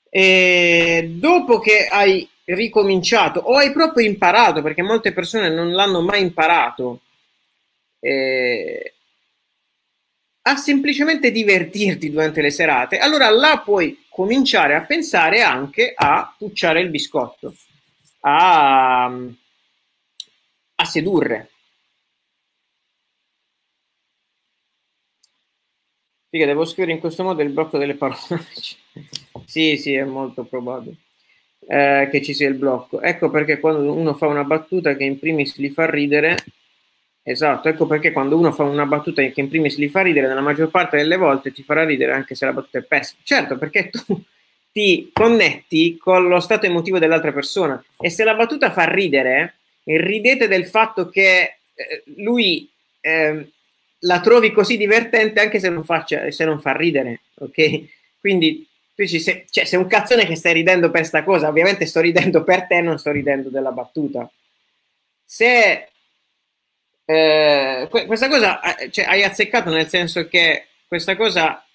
E 0.09 1.09
dopo 1.09 1.59
che 1.59 1.87
hai 1.89 2.27
ricominciato 2.45 3.39
o 3.39 3.55
hai 3.57 3.71
proprio 3.71 4.05
imparato, 4.05 4.61
perché 4.61 4.81
molte 4.81 5.13
persone 5.13 5.49
non 5.49 5.71
l'hanno 5.71 6.01
mai 6.01 6.21
imparato, 6.21 7.01
eh, 7.99 8.93
a 10.45 10.55
semplicemente 10.57 11.31
divertirti 11.31 12.09
durante 12.09 12.41
le 12.41 12.51
serate, 12.51 12.97
allora 12.97 13.29
là 13.29 13.61
puoi 13.63 14.05
cominciare 14.09 14.75
a 14.75 14.81
pensare 14.85 15.41
anche 15.41 15.93
a 15.95 16.33
pucciare 16.37 16.81
il 16.81 16.89
biscotto, 16.89 17.55
a, 18.21 19.05
a 19.05 20.85
sedurre. 20.85 21.49
Figa, 26.29 26.45
devo 26.45 26.65
scrivere 26.65 26.93
in 26.93 26.99
questo 26.99 27.23
modo 27.23 27.41
il 27.43 27.51
blocco 27.51 27.77
delle 27.77 27.95
parole. 27.95 28.19
sì, 29.45 29.77
sì, 29.77 29.93
è 29.93 30.03
molto 30.03 30.43
probabile 30.43 30.97
eh, 31.67 32.07
che 32.11 32.21
ci 32.21 32.33
sia 32.33 32.47
il 32.47 32.55
blocco. 32.55 33.01
Ecco 33.01 33.29
perché 33.29 33.59
quando 33.59 33.93
uno 33.93 34.13
fa 34.13 34.27
una 34.27 34.43
battuta 34.43 34.95
che 34.95 35.03
in 35.03 35.19
primis 35.19 35.57
li 35.57 35.69
fa 35.69 35.89
ridere, 35.89 36.37
esatto, 37.23 37.69
ecco 37.69 37.85
perché 37.85 38.11
quando 38.11 38.37
uno 38.37 38.51
fa 38.51 38.63
una 38.63 38.85
battuta 38.85 39.21
che 39.23 39.41
in 39.41 39.49
primis 39.49 39.77
li 39.77 39.89
fa 39.89 40.01
ridere, 40.01 40.27
nella 40.27 40.41
maggior 40.41 40.69
parte 40.69 40.97
delle 40.97 41.17
volte 41.17 41.51
ti 41.51 41.63
farà 41.63 41.83
ridere 41.83 42.13
anche 42.13 42.35
se 42.35 42.45
la 42.45 42.53
battuta 42.53 42.79
è 42.79 42.83
pessima. 42.83 43.21
Certo, 43.23 43.57
perché 43.57 43.89
tu 43.89 44.03
ti 44.71 45.09
connetti 45.13 45.97
con 45.97 46.27
lo 46.27 46.39
stato 46.39 46.65
emotivo 46.65 46.99
dell'altra 46.99 47.31
persona. 47.31 47.83
E 47.99 48.09
se 48.09 48.23
la 48.23 48.35
battuta 48.35 48.71
fa 48.71 48.85
ridere, 48.85 49.55
ridete 49.83 50.47
del 50.47 50.65
fatto 50.65 51.09
che 51.09 51.57
eh, 51.75 52.03
lui 52.17 52.69
eh, 53.01 53.47
la 53.99 54.19
trovi 54.19 54.51
così 54.51 54.77
divertente 54.77 55.39
anche 55.39 55.59
se 55.59 55.69
non, 55.69 55.83
faccia, 55.83 56.29
se 56.31 56.45
non 56.45 56.59
fa 56.59 56.75
ridere, 56.75 57.21
ok? 57.35 57.83
Quindi 58.19 58.65
tu 58.95 59.01
dici, 59.01 59.19
se, 59.19 59.45
cioè, 59.49 59.65
se 59.65 59.75
un 59.75 59.87
cazzone 59.87 60.25
che 60.25 60.35
stai 60.35 60.53
ridendo 60.53 60.91
per 60.91 61.05
sta 61.05 61.23
cosa, 61.23 61.47
ovviamente 61.47 61.85
sto 61.85 61.99
ridendo 61.99 62.43
per 62.43 62.67
te, 62.67 62.81
non 62.81 62.99
sto 62.99 63.11
ridendo 63.11 63.49
della 63.49 63.71
battuta. 63.71 64.29
Se 65.25 65.87
eh, 67.05 67.87
questa 67.89 68.29
cosa 68.29 68.77
eh, 68.77 68.91
cioè, 68.91 69.05
hai 69.05 69.23
azzeccato 69.23 69.69
nel 69.71 69.87
senso 69.89 70.27
che 70.27 70.67
questa 70.87 71.15
cosa 71.15 71.65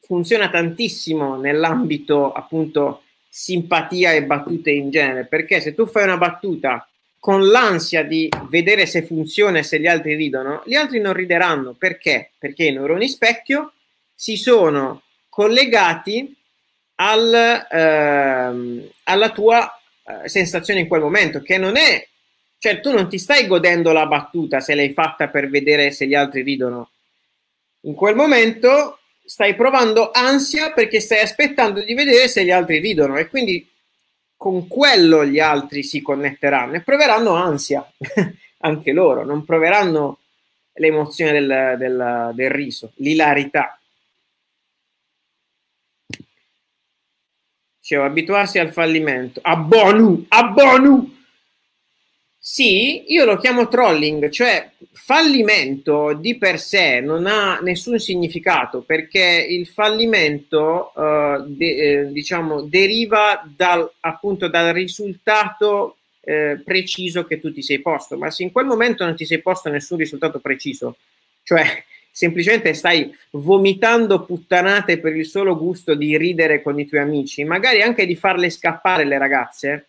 funziona 0.00 0.48
tantissimo 0.48 1.36
nell'ambito 1.36 2.32
appunto 2.32 3.02
simpatia 3.28 4.12
e 4.12 4.24
battute 4.24 4.70
in 4.70 4.90
genere, 4.90 5.26
perché 5.26 5.60
se 5.60 5.74
tu 5.74 5.86
fai 5.86 6.04
una 6.04 6.16
battuta 6.16 6.86
con 7.18 7.48
l'ansia 7.48 8.02
di 8.04 8.28
vedere 8.48 8.84
se 8.86 9.02
funziona 9.02 9.58
e 9.58 9.62
se 9.62 9.80
gli 9.80 9.86
altri 9.86 10.14
ridono, 10.14 10.62
gli 10.66 10.74
altri 10.74 11.00
non 11.00 11.12
rideranno. 11.12 11.72
Perché? 11.72 12.32
Perché 12.38 12.64
i 12.64 12.72
neuroni 12.72 13.08
specchio 13.08 13.72
si 14.14 14.36
sono 14.36 15.02
collegati 15.28 16.36
al, 17.02 17.66
ehm, 17.68 18.88
alla 19.04 19.30
tua 19.30 19.80
eh, 20.04 20.28
sensazione 20.28 20.80
in 20.80 20.88
quel 20.88 21.00
momento, 21.00 21.42
che 21.42 21.58
non 21.58 21.76
è, 21.76 22.06
cioè 22.58 22.80
tu 22.80 22.92
non 22.92 23.08
ti 23.08 23.18
stai 23.18 23.48
godendo 23.48 23.92
la 23.92 24.06
battuta 24.06 24.60
se 24.60 24.74
l'hai 24.74 24.92
fatta 24.92 25.28
per 25.28 25.50
vedere 25.50 25.90
se 25.90 26.06
gli 26.06 26.14
altri 26.14 26.42
ridono. 26.42 26.90
In 27.82 27.94
quel 27.94 28.14
momento 28.14 29.00
stai 29.24 29.56
provando 29.56 30.10
ansia 30.12 30.72
perché 30.72 31.00
stai 31.00 31.20
aspettando 31.20 31.82
di 31.82 31.94
vedere 31.94 32.28
se 32.28 32.44
gli 32.44 32.50
altri 32.50 32.78
ridono 32.78 33.16
e 33.16 33.28
quindi 33.28 33.68
con 34.36 34.68
quello 34.68 35.24
gli 35.24 35.40
altri 35.40 35.82
si 35.82 36.00
connetteranno 36.02 36.74
e 36.74 36.82
proveranno 36.82 37.34
ansia 37.34 37.84
anche 38.58 38.92
loro, 38.92 39.24
non 39.24 39.44
proveranno 39.44 40.18
l'emozione 40.74 41.32
del, 41.32 41.74
del, 41.78 42.30
del 42.34 42.50
riso, 42.50 42.92
l'ilarità. 42.96 43.76
Dicevo, 47.82 48.04
abituarsi 48.04 48.60
al 48.60 48.70
fallimento. 48.70 49.40
Abbonu, 49.42 50.24
abbonu! 50.28 51.16
Sì, 52.38 53.12
io 53.12 53.24
lo 53.24 53.36
chiamo 53.38 53.66
trolling, 53.66 54.28
cioè 54.28 54.70
fallimento 54.92 56.12
di 56.12 56.38
per 56.38 56.60
sé 56.60 57.00
non 57.00 57.26
ha 57.26 57.58
nessun 57.58 57.98
significato 57.98 58.82
perché 58.82 59.46
il 59.48 59.66
fallimento 59.66 60.92
uh, 60.94 61.44
de, 61.44 61.76
eh, 61.76 62.12
diciamo 62.12 62.62
deriva 62.62 63.42
dal, 63.56 63.92
appunto 64.00 64.46
dal 64.48 64.72
risultato 64.72 65.96
eh, 66.20 66.60
preciso 66.64 67.24
che 67.24 67.40
tu 67.40 67.52
ti 67.52 67.62
sei 67.62 67.80
posto, 67.80 68.16
ma 68.16 68.30
se 68.30 68.44
in 68.44 68.52
quel 68.52 68.66
momento 68.66 69.04
non 69.04 69.16
ti 69.16 69.24
sei 69.24 69.40
posto 69.40 69.70
nessun 69.70 69.98
risultato 69.98 70.38
preciso, 70.38 70.98
cioè 71.42 71.84
semplicemente 72.12 72.74
stai 72.74 73.12
vomitando 73.30 74.24
puttanate 74.24 74.98
per 74.98 75.16
il 75.16 75.24
solo 75.24 75.56
gusto 75.56 75.94
di 75.94 76.18
ridere 76.18 76.62
con 76.62 76.78
i 76.78 76.86
tuoi 76.86 77.00
amici, 77.00 77.42
magari 77.42 77.80
anche 77.80 78.04
di 78.04 78.14
farle 78.14 78.50
scappare 78.50 79.04
le 79.04 79.16
ragazze, 79.16 79.86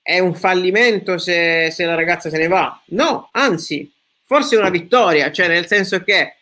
è 0.00 0.20
un 0.20 0.34
fallimento 0.34 1.18
se, 1.18 1.70
se 1.72 1.84
la 1.84 1.96
ragazza 1.96 2.30
se 2.30 2.38
ne 2.38 2.46
va. 2.46 2.80
No, 2.86 3.30
anzi, 3.32 3.90
forse 4.24 4.54
è 4.54 4.58
una 4.58 4.70
vittoria, 4.70 5.32
cioè 5.32 5.48
nel 5.48 5.66
senso 5.66 6.02
che 6.04 6.36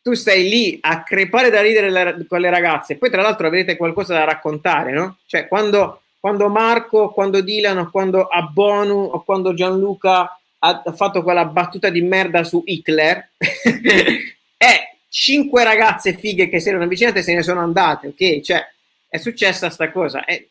tu 0.00 0.14
stai 0.14 0.48
lì 0.48 0.78
a 0.80 1.02
crepare 1.02 1.50
da 1.50 1.60
ridere 1.60 1.90
le, 1.90 2.26
con 2.28 2.40
le 2.40 2.50
ragazze, 2.50 2.96
poi 2.96 3.10
tra 3.10 3.22
l'altro 3.22 3.48
avrete 3.48 3.76
qualcosa 3.76 4.14
da 4.14 4.24
raccontare, 4.24 4.92
no? 4.92 5.18
Cioè 5.26 5.48
quando, 5.48 6.02
quando 6.20 6.48
Marco, 6.48 7.10
quando 7.10 7.40
Dylan, 7.40 7.90
quando 7.90 8.28
Abbonu 8.28 9.10
o 9.12 9.24
quando 9.24 9.54
Gianluca 9.54 10.39
ha 10.60 10.92
fatto 10.94 11.22
quella 11.22 11.46
battuta 11.46 11.88
di 11.88 12.02
merda 12.02 12.44
su 12.44 12.62
Hitler 12.64 13.30
e 13.36 14.96
cinque 15.08 15.64
ragazze 15.64 16.16
fighe 16.16 16.48
che 16.48 16.60
si 16.60 16.68
erano 16.68 16.84
avvicinate 16.84 17.22
se 17.22 17.34
ne 17.34 17.42
sono 17.42 17.60
andate, 17.60 18.08
ok? 18.08 18.40
Cioè, 18.40 18.66
è 19.08 19.16
successa 19.16 19.70
sta 19.70 19.90
cosa. 19.90 20.24
E 20.24 20.50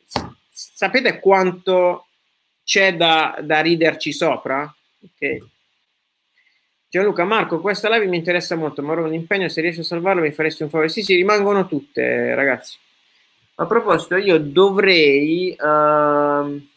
sapete 0.52 1.20
quanto 1.20 2.08
c'è 2.64 2.96
da, 2.96 3.38
da 3.42 3.62
riderci 3.62 4.12
sopra? 4.12 4.64
Ok. 5.02 5.38
Gianluca, 6.90 7.24
Marco, 7.24 7.62
questa 7.62 7.88
live 7.88 8.08
mi 8.08 8.18
interessa 8.18 8.56
molto, 8.56 8.82
ma 8.82 8.94
ora 8.94 9.02
un 9.02 9.14
impegno, 9.14 9.48
se 9.48 9.62
riesci 9.62 9.82
a 9.82 9.84
salvarlo 9.84 10.24
mi 10.24 10.32
faresti 10.32 10.64
un 10.64 10.70
favore. 10.70 10.90
Sì, 10.90 11.04
sì, 11.04 11.16
rimangono 11.16 11.68
tutte, 11.68 12.34
ragazzi. 12.34 12.78
A 13.56 13.66
proposito, 13.66 14.16
io 14.16 14.40
dovrei... 14.40 15.56
Uh, 15.58 16.68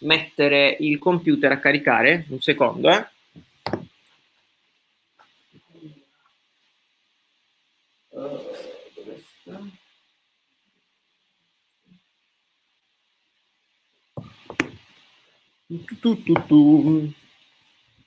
mettere 0.00 0.76
il 0.80 0.98
computer 0.98 1.52
a 1.52 1.58
caricare, 1.58 2.26
un 2.28 2.40
secondo, 2.40 2.90
eh. 2.90 3.06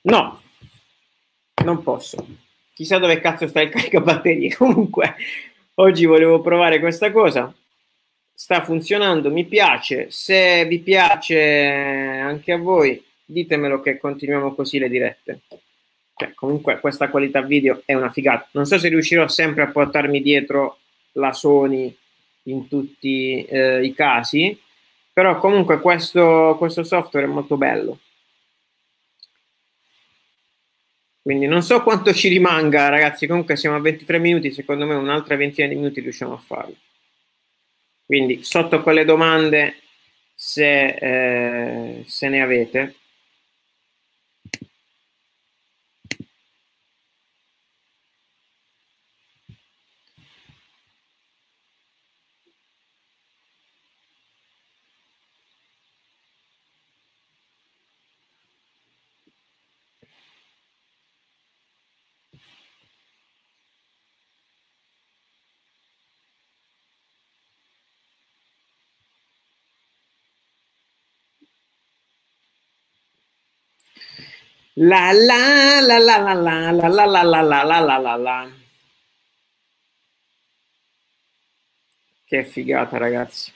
No, 0.02 0.40
non 1.64 1.82
posso. 1.82 2.26
Chissà 2.72 2.98
dove 2.98 3.20
cazzo 3.20 3.46
sta 3.46 3.60
il 3.60 3.68
caricabatterie. 3.68 4.54
Comunque, 4.56 5.16
oggi 5.74 6.06
volevo 6.06 6.40
provare 6.40 6.80
questa 6.80 7.12
cosa 7.12 7.54
sta 8.40 8.64
funzionando, 8.64 9.30
mi 9.30 9.44
piace. 9.44 10.06
Se 10.08 10.64
vi 10.64 10.78
piace 10.78 11.38
anche 11.38 12.52
a 12.52 12.56
voi, 12.56 13.04
ditemelo 13.22 13.82
che 13.82 13.98
continuiamo 13.98 14.54
così 14.54 14.78
le 14.78 14.88
dirette. 14.88 15.40
Cioè, 16.16 16.32
comunque 16.32 16.80
questa 16.80 17.10
qualità 17.10 17.42
video 17.42 17.82
è 17.84 17.92
una 17.92 18.10
figata. 18.10 18.48
Non 18.52 18.64
so 18.64 18.78
se 18.78 18.88
riuscirò 18.88 19.28
sempre 19.28 19.64
a 19.64 19.70
portarmi 19.70 20.22
dietro 20.22 20.78
la 21.12 21.34
Sony 21.34 21.94
in 22.44 22.66
tutti 22.66 23.44
eh, 23.44 23.84
i 23.84 23.92
casi, 23.92 24.58
però 25.12 25.36
comunque 25.36 25.78
questo, 25.78 26.56
questo 26.56 26.82
software 26.82 27.26
è 27.26 27.28
molto 27.28 27.58
bello. 27.58 27.98
Quindi 31.20 31.46
non 31.46 31.62
so 31.62 31.82
quanto 31.82 32.14
ci 32.14 32.28
rimanga, 32.28 32.88
ragazzi. 32.88 33.26
Comunque 33.26 33.56
siamo 33.56 33.76
a 33.76 33.80
23 33.80 34.18
minuti, 34.18 34.50
secondo 34.50 34.86
me 34.86 34.94
un'altra 34.94 35.36
ventina 35.36 35.68
di 35.68 35.74
minuti 35.74 36.00
riusciamo 36.00 36.32
a 36.32 36.38
farlo. 36.38 36.76
Quindi 38.10 38.42
sotto 38.42 38.82
quelle 38.82 39.04
domande, 39.04 39.76
se, 40.34 40.86
eh, 40.96 42.04
se 42.08 42.28
ne 42.28 42.42
avete, 42.42 42.96
La 74.82 75.12
la 75.12 75.80
la 75.80 75.98
la 75.98 76.16
la 76.16 76.32
la 76.32 76.70
la 76.70 76.88
la 76.88 77.04
la 77.06 77.22
la 77.22 77.42
la 77.42 77.62
la 77.62 77.80
la 77.80 77.98
la 77.98 78.16
la 78.16 78.50
Che 82.24 82.44
figata, 82.46 82.96
ragazzi. 82.96 83.52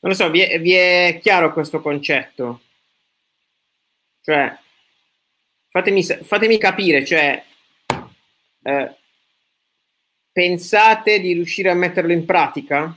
Non 0.00 0.12
lo 0.12 0.14
so, 0.14 0.28
vi 0.30 0.40
è, 0.40 0.60
vi 0.60 0.72
è 0.72 1.18
chiaro 1.22 1.54
questo 1.54 1.80
concetto? 1.80 2.60
Cioè, 4.20 4.54
fatemi, 5.68 6.02
fatemi 6.02 6.58
capire, 6.58 7.02
cioè, 7.06 7.42
eh, 8.64 8.96
pensate 10.30 11.20
di 11.20 11.32
riuscire 11.32 11.70
a 11.70 11.74
metterlo 11.74 12.12
in 12.12 12.26
pratica? 12.26 12.94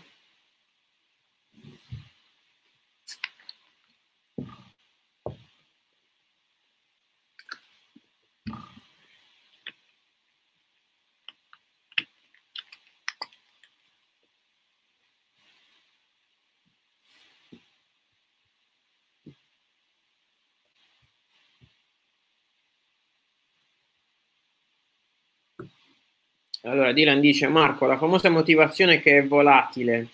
Allora, 26.68 26.92
Dylan 26.92 27.22
dice, 27.22 27.48
Marco, 27.48 27.86
la 27.86 27.98
famosa 27.98 28.30
motivazione 28.30 29.00
che 29.00 29.20
è 29.20 29.26
volatile, 29.26 30.10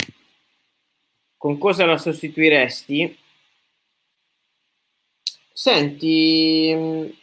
con 1.36 1.58
cosa 1.58 1.86
la 1.88 1.98
sostituiresti? 1.98 3.18
Senti, 5.52 7.18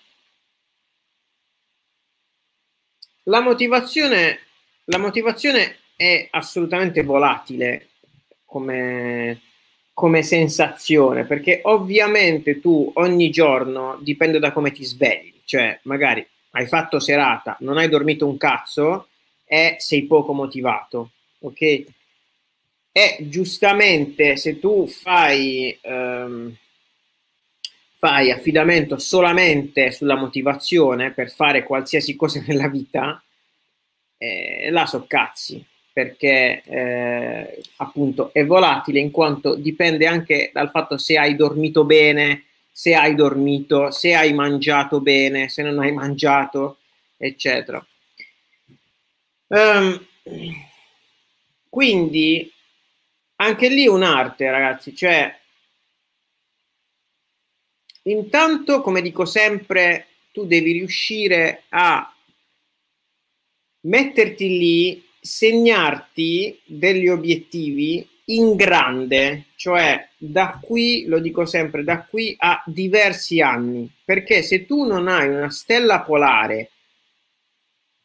la 3.24 3.40
motivazione, 3.40 4.40
la 4.86 4.98
motivazione 4.98 5.76
è 5.94 6.26
assolutamente 6.32 7.04
volatile 7.04 7.90
come, 8.44 9.40
come 9.92 10.22
sensazione, 10.24 11.24
perché 11.24 11.60
ovviamente 11.62 12.58
tu 12.58 12.90
ogni 12.96 13.30
giorno 13.30 13.96
dipende 14.00 14.40
da 14.40 14.50
come 14.50 14.72
ti 14.72 14.84
svegli, 14.84 15.40
cioè 15.44 15.78
magari 15.84 16.26
hai 16.50 16.66
fatto 16.66 16.98
serata, 16.98 17.56
non 17.60 17.78
hai 17.78 17.88
dormito 17.88 18.26
un 18.26 18.36
cazzo 18.36 19.04
e 19.52 19.74
sei 19.80 20.06
poco 20.06 20.32
motivato, 20.32 21.10
ok? 21.40 21.84
E 22.92 23.16
giustamente 23.22 24.36
se 24.36 24.60
tu 24.60 24.86
fai, 24.86 25.76
ehm, 25.82 26.56
fai 27.98 28.30
affidamento 28.30 28.96
solamente 28.98 29.90
sulla 29.90 30.14
motivazione 30.14 31.10
per 31.10 31.32
fare 31.32 31.64
qualsiasi 31.64 32.14
cosa 32.14 32.40
nella 32.46 32.68
vita, 32.68 33.20
eh, 34.18 34.70
là 34.70 34.86
so 34.86 35.04
cazzi, 35.08 35.64
perché 35.92 36.62
eh, 36.64 37.60
appunto 37.78 38.32
è 38.32 38.46
volatile 38.46 39.00
in 39.00 39.10
quanto 39.10 39.56
dipende 39.56 40.06
anche 40.06 40.52
dal 40.54 40.70
fatto 40.70 40.96
se 40.96 41.18
hai 41.18 41.34
dormito 41.34 41.84
bene, 41.84 42.44
se 42.70 42.94
hai 42.94 43.16
dormito, 43.16 43.90
se 43.90 44.14
hai 44.14 44.32
mangiato 44.32 45.00
bene, 45.00 45.48
se 45.48 45.62
non 45.64 45.80
hai 45.80 45.90
mangiato, 45.90 46.76
eccetera. 47.16 47.84
Um, 49.52 50.06
quindi 51.68 52.52
anche 53.36 53.68
lì 53.68 53.88
un'arte, 53.88 54.48
ragazzi, 54.48 54.94
cioè 54.94 55.36
intanto, 58.02 58.80
come 58.80 59.02
dico 59.02 59.24
sempre, 59.24 60.06
tu 60.30 60.46
devi 60.46 60.70
riuscire 60.70 61.64
a 61.70 62.14
metterti 63.80 64.48
lì 64.56 65.08
segnarti 65.20 66.60
degli 66.64 67.08
obiettivi 67.08 68.08
in 68.26 68.54
grande, 68.54 69.46
cioè 69.56 70.10
da 70.16 70.60
qui, 70.62 71.06
lo 71.06 71.18
dico 71.18 71.44
sempre, 71.44 71.82
da 71.82 72.04
qui 72.04 72.36
a 72.38 72.62
diversi 72.66 73.40
anni, 73.40 73.90
perché 74.04 74.42
se 74.42 74.64
tu 74.64 74.84
non 74.84 75.08
hai 75.08 75.26
una 75.26 75.50
stella 75.50 76.02
polare 76.02 76.70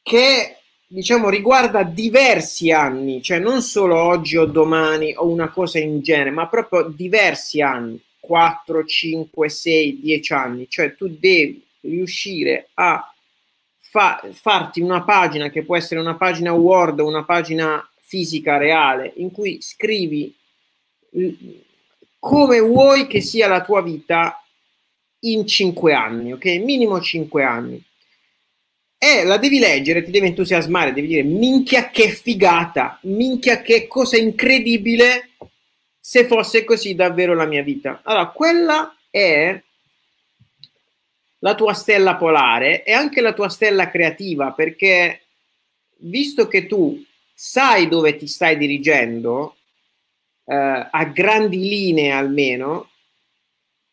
che 0.01 0.61
diciamo 0.87 1.29
riguarda 1.29 1.83
diversi 1.83 2.71
anni, 2.71 3.21
cioè 3.21 3.39
non 3.39 3.61
solo 3.61 4.01
oggi 4.01 4.37
o 4.37 4.45
domani 4.45 5.13
o 5.15 5.27
una 5.27 5.49
cosa 5.49 5.79
in 5.79 6.01
genere, 6.01 6.31
ma 6.31 6.47
proprio 6.47 6.83
diversi 6.83 7.61
anni, 7.61 7.99
4, 8.19 8.85
5, 8.85 9.49
6, 9.49 9.99
10 9.99 10.33
anni, 10.33 10.69
cioè 10.69 10.95
tu 10.95 11.07
devi 11.07 11.63
riuscire 11.81 12.69
a 12.75 13.13
fa, 13.79 14.21
farti 14.31 14.81
una 14.81 15.03
pagina 15.03 15.49
che 15.49 15.63
può 15.63 15.75
essere 15.75 15.99
una 15.99 16.15
pagina 16.15 16.51
Word 16.53 16.99
una 16.99 17.23
pagina 17.23 17.87
fisica 18.01 18.57
reale 18.57 19.13
in 19.17 19.31
cui 19.31 19.61
scrivi 19.61 20.35
come 22.19 22.59
vuoi 22.59 23.07
che 23.07 23.21
sia 23.21 23.47
la 23.47 23.61
tua 23.61 23.81
vita 23.81 24.41
in 25.21 25.47
cinque 25.47 25.93
anni, 25.93 26.33
ok? 26.33 26.45
Minimo 26.63 26.99
cinque 26.99 27.43
anni. 27.43 27.83
E 29.05 29.23
la 29.23 29.37
devi 29.37 29.59
leggere, 29.59 30.03
ti 30.03 30.09
deve 30.09 30.25
entusiasmare, 30.25 30.91
devi 30.91 31.05
dire 31.05 31.21
minchia 31.21 31.91
che 31.91 32.09
figata, 32.09 32.97
minchia 33.03 33.61
che 33.61 33.85
cosa 33.85 34.17
incredibile 34.17 35.29
se 35.99 36.25
fosse 36.25 36.63
così 36.63 36.95
davvero 36.95 37.35
la 37.35 37.45
mia 37.45 37.61
vita. 37.61 38.01
Allora, 38.01 38.29
quella 38.29 38.97
è 39.11 39.61
la 41.37 41.53
tua 41.53 41.75
stella 41.75 42.15
polare 42.15 42.83
e 42.83 42.93
anche 42.93 43.21
la 43.21 43.33
tua 43.33 43.47
stella 43.47 43.91
creativa, 43.91 44.53
perché 44.53 45.25
visto 45.97 46.47
che 46.47 46.65
tu 46.65 46.99
sai 47.31 47.87
dove 47.87 48.15
ti 48.15 48.25
stai 48.25 48.57
dirigendo, 48.57 49.57
eh, 50.45 50.87
a 50.89 51.03
grandi 51.13 51.59
linee 51.59 52.09
almeno, 52.09 52.89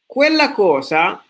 quella 0.06 0.52
cosa 0.52 1.22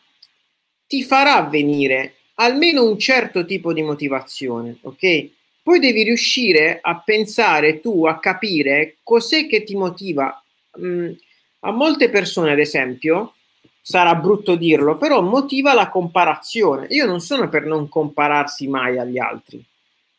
ti 0.87 1.03
farà 1.03 1.43
venire 1.43 2.19
almeno 2.35 2.85
un 2.85 2.99
certo 2.99 3.45
tipo 3.45 3.73
di 3.73 3.83
motivazione, 3.83 4.77
ok? 4.83 5.31
Poi 5.63 5.79
devi 5.79 6.03
riuscire 6.03 6.79
a 6.81 7.01
pensare 7.01 7.81
tu, 7.81 8.07
a 8.07 8.19
capire 8.19 8.97
cos'è 9.03 9.47
che 9.47 9.63
ti 9.63 9.77
motiva. 9.77 10.43
Mm, 10.81 11.13
a 11.61 11.71
molte 11.71 12.11
persone, 12.11 12.51
ad 12.51 12.59
esempio, 12.59 13.35
sarà 13.81 14.15
brutto 14.15 14.57
dirlo, 14.57 14.97
però 14.97 15.21
motiva 15.23 15.75
la 15.75 15.89
comparazione. 15.89 16.87
Io 16.91 17.07
non 17.07 17.21
sono 17.21 17.49
per 17.49 17.65
non 17.65 17.89
compararsi 17.89 18.67
mai 18.67 18.99
agli 18.99 19.19
altri. 19.19 19.63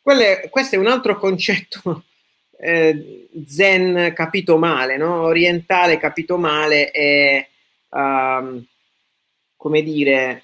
Quelle, 0.01 0.47
questo 0.49 0.75
è 0.75 0.79
un 0.79 0.87
altro 0.87 1.17
concetto 1.17 2.03
eh, 2.59 3.27
zen 3.47 4.13
capito 4.13 4.57
male, 4.57 4.97
no? 4.97 5.21
orientale 5.21 5.97
capito 5.97 6.37
male 6.37 6.91
e, 6.91 7.49
um, 7.89 8.63
come 9.57 9.81
dire, 9.81 10.43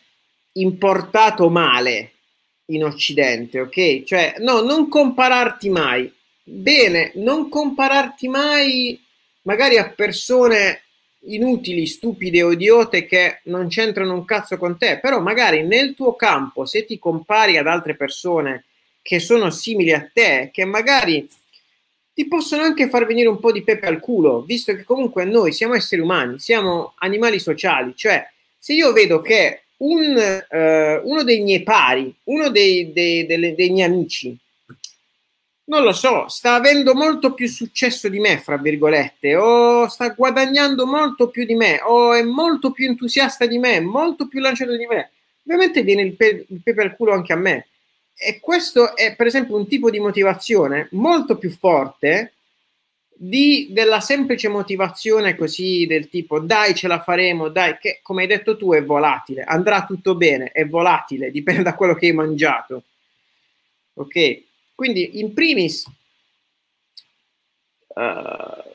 importato 0.53 1.49
male 1.49 2.13
in 2.65 2.83
Occidente, 2.83 3.59
ok? 3.59 4.03
Cioè, 4.03 4.35
no, 4.39 4.61
non 4.61 4.87
compararti 4.89 5.69
mai. 5.69 6.11
Bene, 6.43 7.11
non 7.15 7.49
compararti 7.49 8.27
mai 8.27 8.99
magari 9.43 9.77
a 9.77 9.89
persone 9.89 10.83
inutili, 11.21 11.85
stupide 11.85 12.43
o 12.43 12.51
idiote 12.51 13.05
che 13.05 13.41
non 13.45 13.67
c'entrano 13.67 14.13
un 14.13 14.25
cazzo 14.25 14.57
con 14.57 14.77
te, 14.77 14.99
però 14.99 15.19
magari 15.19 15.63
nel 15.63 15.93
tuo 15.95 16.15
campo, 16.15 16.65
se 16.65 16.85
ti 16.85 16.97
compari 16.97 17.57
ad 17.57 17.67
altre 17.67 17.95
persone 17.95 18.65
che 19.01 19.19
sono 19.19 19.49
simili 19.49 19.91
a 19.91 20.09
te, 20.11 20.49
che 20.51 20.65
magari 20.65 21.27
ti 22.13 22.27
possono 22.27 22.63
anche 22.63 22.89
far 22.89 23.05
venire 23.05 23.27
un 23.27 23.39
po' 23.39 23.51
di 23.51 23.63
pepe 23.63 23.87
al 23.87 23.99
culo, 23.99 24.41
visto 24.41 24.75
che 24.75 24.83
comunque 24.83 25.25
noi 25.25 25.51
siamo 25.51 25.73
esseri 25.73 26.01
umani, 26.01 26.39
siamo 26.39 26.93
animali 26.97 27.39
sociali, 27.39 27.93
cioè 27.95 28.27
se 28.57 28.73
io 28.73 28.91
vedo 28.91 29.21
che 29.21 29.63
un, 29.79 30.43
uh, 30.49 31.09
uno 31.09 31.23
dei 31.23 31.41
miei 31.41 31.63
pari, 31.63 32.13
uno 32.25 32.49
dei, 32.49 32.91
dei, 32.91 33.25
dei, 33.25 33.55
dei 33.55 33.69
miei 33.69 33.87
amici, 33.87 34.37
non 35.69 35.83
lo 35.83 35.93
so, 35.93 36.27
sta 36.27 36.55
avendo 36.55 36.95
molto 36.95 37.33
più 37.33 37.47
successo 37.47 38.09
di 38.09 38.19
me, 38.19 38.39
fra 38.39 38.57
virgolette, 38.57 39.35
o 39.35 39.87
sta 39.87 40.09
guadagnando 40.09 40.87
molto 40.87 41.29
più 41.29 41.45
di 41.45 41.53
me, 41.53 41.79
o 41.83 42.13
è 42.13 42.23
molto 42.23 42.71
più 42.71 42.87
entusiasta 42.87 43.45
di 43.45 43.59
me, 43.59 43.79
molto 43.79 44.27
più 44.27 44.39
lanciato 44.39 44.75
di 44.75 44.87
me. 44.87 45.11
Ovviamente 45.43 45.83
viene 45.83 46.01
il, 46.01 46.15
pe- 46.15 46.45
il 46.47 46.61
pepe 46.63 46.81
al 46.81 46.95
culo 46.95 47.13
anche 47.13 47.33
a 47.33 47.37
me. 47.37 47.67
E 48.17 48.39
questo 48.39 48.95
è, 48.95 49.15
per 49.15 49.27
esempio, 49.27 49.55
un 49.55 49.67
tipo 49.67 49.91
di 49.91 49.99
motivazione 49.99 50.87
molto 50.91 51.37
più 51.37 51.51
forte 51.51 52.33
di, 53.21 53.67
della 53.71 53.99
semplice 53.99 54.47
motivazione 54.47 55.35
così 55.35 55.85
del 55.85 56.07
tipo 56.07 56.39
dai 56.39 56.73
ce 56.73 56.87
la 56.87 57.01
faremo, 57.01 57.49
dai, 57.49 57.77
che 57.77 57.99
come 58.01 58.21
hai 58.21 58.29
detto 58.29 58.55
tu 58.55 58.71
è 58.71 58.81
volatile, 58.81 59.43
andrà 59.43 59.83
tutto 59.83 60.15
bene, 60.15 60.51
è 60.53 60.65
volatile, 60.65 61.29
dipende 61.31 61.63
da 61.63 61.75
quello 61.75 61.95
che 61.95 62.07
hai 62.07 62.13
mangiato. 62.13 62.83
Ok? 63.95 64.43
Quindi, 64.73 65.19
in 65.19 65.33
primis, 65.33 65.85
uh, 67.87 68.73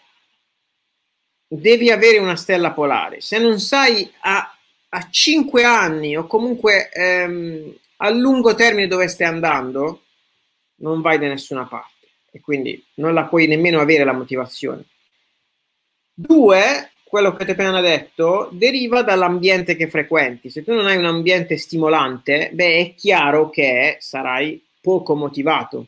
devi 1.47 1.91
avere 1.91 2.19
una 2.19 2.37
stella 2.37 2.73
polare. 2.73 3.23
Se 3.23 3.39
non 3.39 3.59
sai 3.59 4.13
a, 4.21 4.55
a 4.91 5.09
5 5.11 5.65
anni 5.65 6.19
o 6.19 6.27
comunque 6.27 6.91
um, 6.95 7.75
a 7.97 8.11
lungo 8.11 8.55
termine 8.55 8.89
dove 8.89 9.09
stai 9.09 9.27
andando, 9.29 10.03
non 10.77 11.01
vai 11.01 11.19
da 11.19 11.29
nessuna 11.29 11.65
parte 11.65 11.94
e 12.35 12.41
quindi 12.41 12.85
non 12.95 13.15
la 13.15 13.27
puoi 13.27 13.47
nemmeno 13.47 13.79
avere 13.79 14.03
la 14.03 14.13
motivazione. 14.13 14.85
Due, 16.13 16.91
quello 17.05 17.33
che 17.37 17.45
ti 17.45 17.51
ho 17.51 17.53
appena 17.53 17.81
detto, 17.81 18.49
deriva 18.51 19.03
dall'ambiente 19.03 19.77
che 19.77 19.89
frequenti. 19.89 20.51
Se 20.51 20.65
tu 20.65 20.73
non 20.73 20.87
hai 20.87 20.97
un 20.97 21.05
ambiente 21.05 21.57
stimolante, 21.57 22.51
beh, 22.53 22.77
è 22.79 22.95
chiaro 22.97 23.51
che 23.51 23.99
sarai 24.01 24.61
poco 24.81 25.15
motivato 25.15 25.87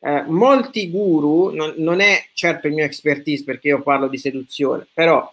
eh, 0.00 0.24
molti 0.26 0.90
guru, 0.90 1.50
non, 1.54 1.74
non, 1.76 2.00
è 2.00 2.26
certo 2.32 2.66
il 2.66 2.74
mio 2.74 2.84
expertise 2.84 3.44
perché 3.44 3.68
io 3.68 3.82
parlo 3.82 4.08
di 4.08 4.18
seduzione, 4.18 4.86
però 4.92 5.32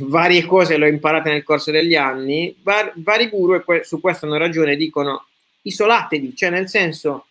varie 0.00 0.44
cose 0.44 0.76
le 0.76 0.86
ho 0.86 0.88
imparate 0.88 1.30
nel 1.30 1.42
corso 1.42 1.72
degli 1.72 1.96
anni, 1.96 2.54
var, 2.62 2.92
vari 2.96 3.28
guru, 3.28 3.54
e 3.54 3.64
que- 3.64 3.82
su 3.82 4.00
questo 4.00 4.26
hanno 4.26 4.36
ragione, 4.36 4.76
dicono 4.76 5.26
isolatevi, 5.62 6.36
cioè 6.36 6.50
nel 6.50 6.68
senso 6.68 7.26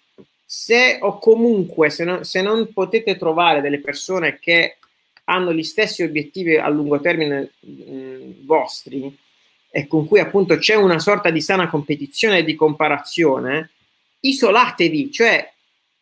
se 0.46 1.00
o 1.02 1.18
comunque 1.18 1.90
se 1.90 2.04
non, 2.04 2.24
se 2.24 2.42
non 2.42 2.72
potete 2.72 3.18
trovare 3.18 3.62
delle 3.62 3.80
persone 3.80 4.38
che 4.40 4.78
hanno 5.26 5.52
gli 5.54 5.64
stessi 5.64 6.04
obiettivi 6.04 6.56
a 6.58 6.70
lungo 6.70 7.00
termine 7.00 7.52
mh, 7.60 8.46
vostri 8.46 9.18
e 9.72 9.88
con 9.88 10.08
cui 10.08 10.20
appunto 10.20 10.58
c'è 10.58 10.76
una 10.76 11.00
sorta 11.00 11.30
di 11.32 11.42
sana 11.42 11.68
competizione 11.68 12.38
e 12.38 12.44
di 12.46 12.56
comparazione, 12.56 13.72
isolatevi, 14.22 15.12
cioè 15.12 15.52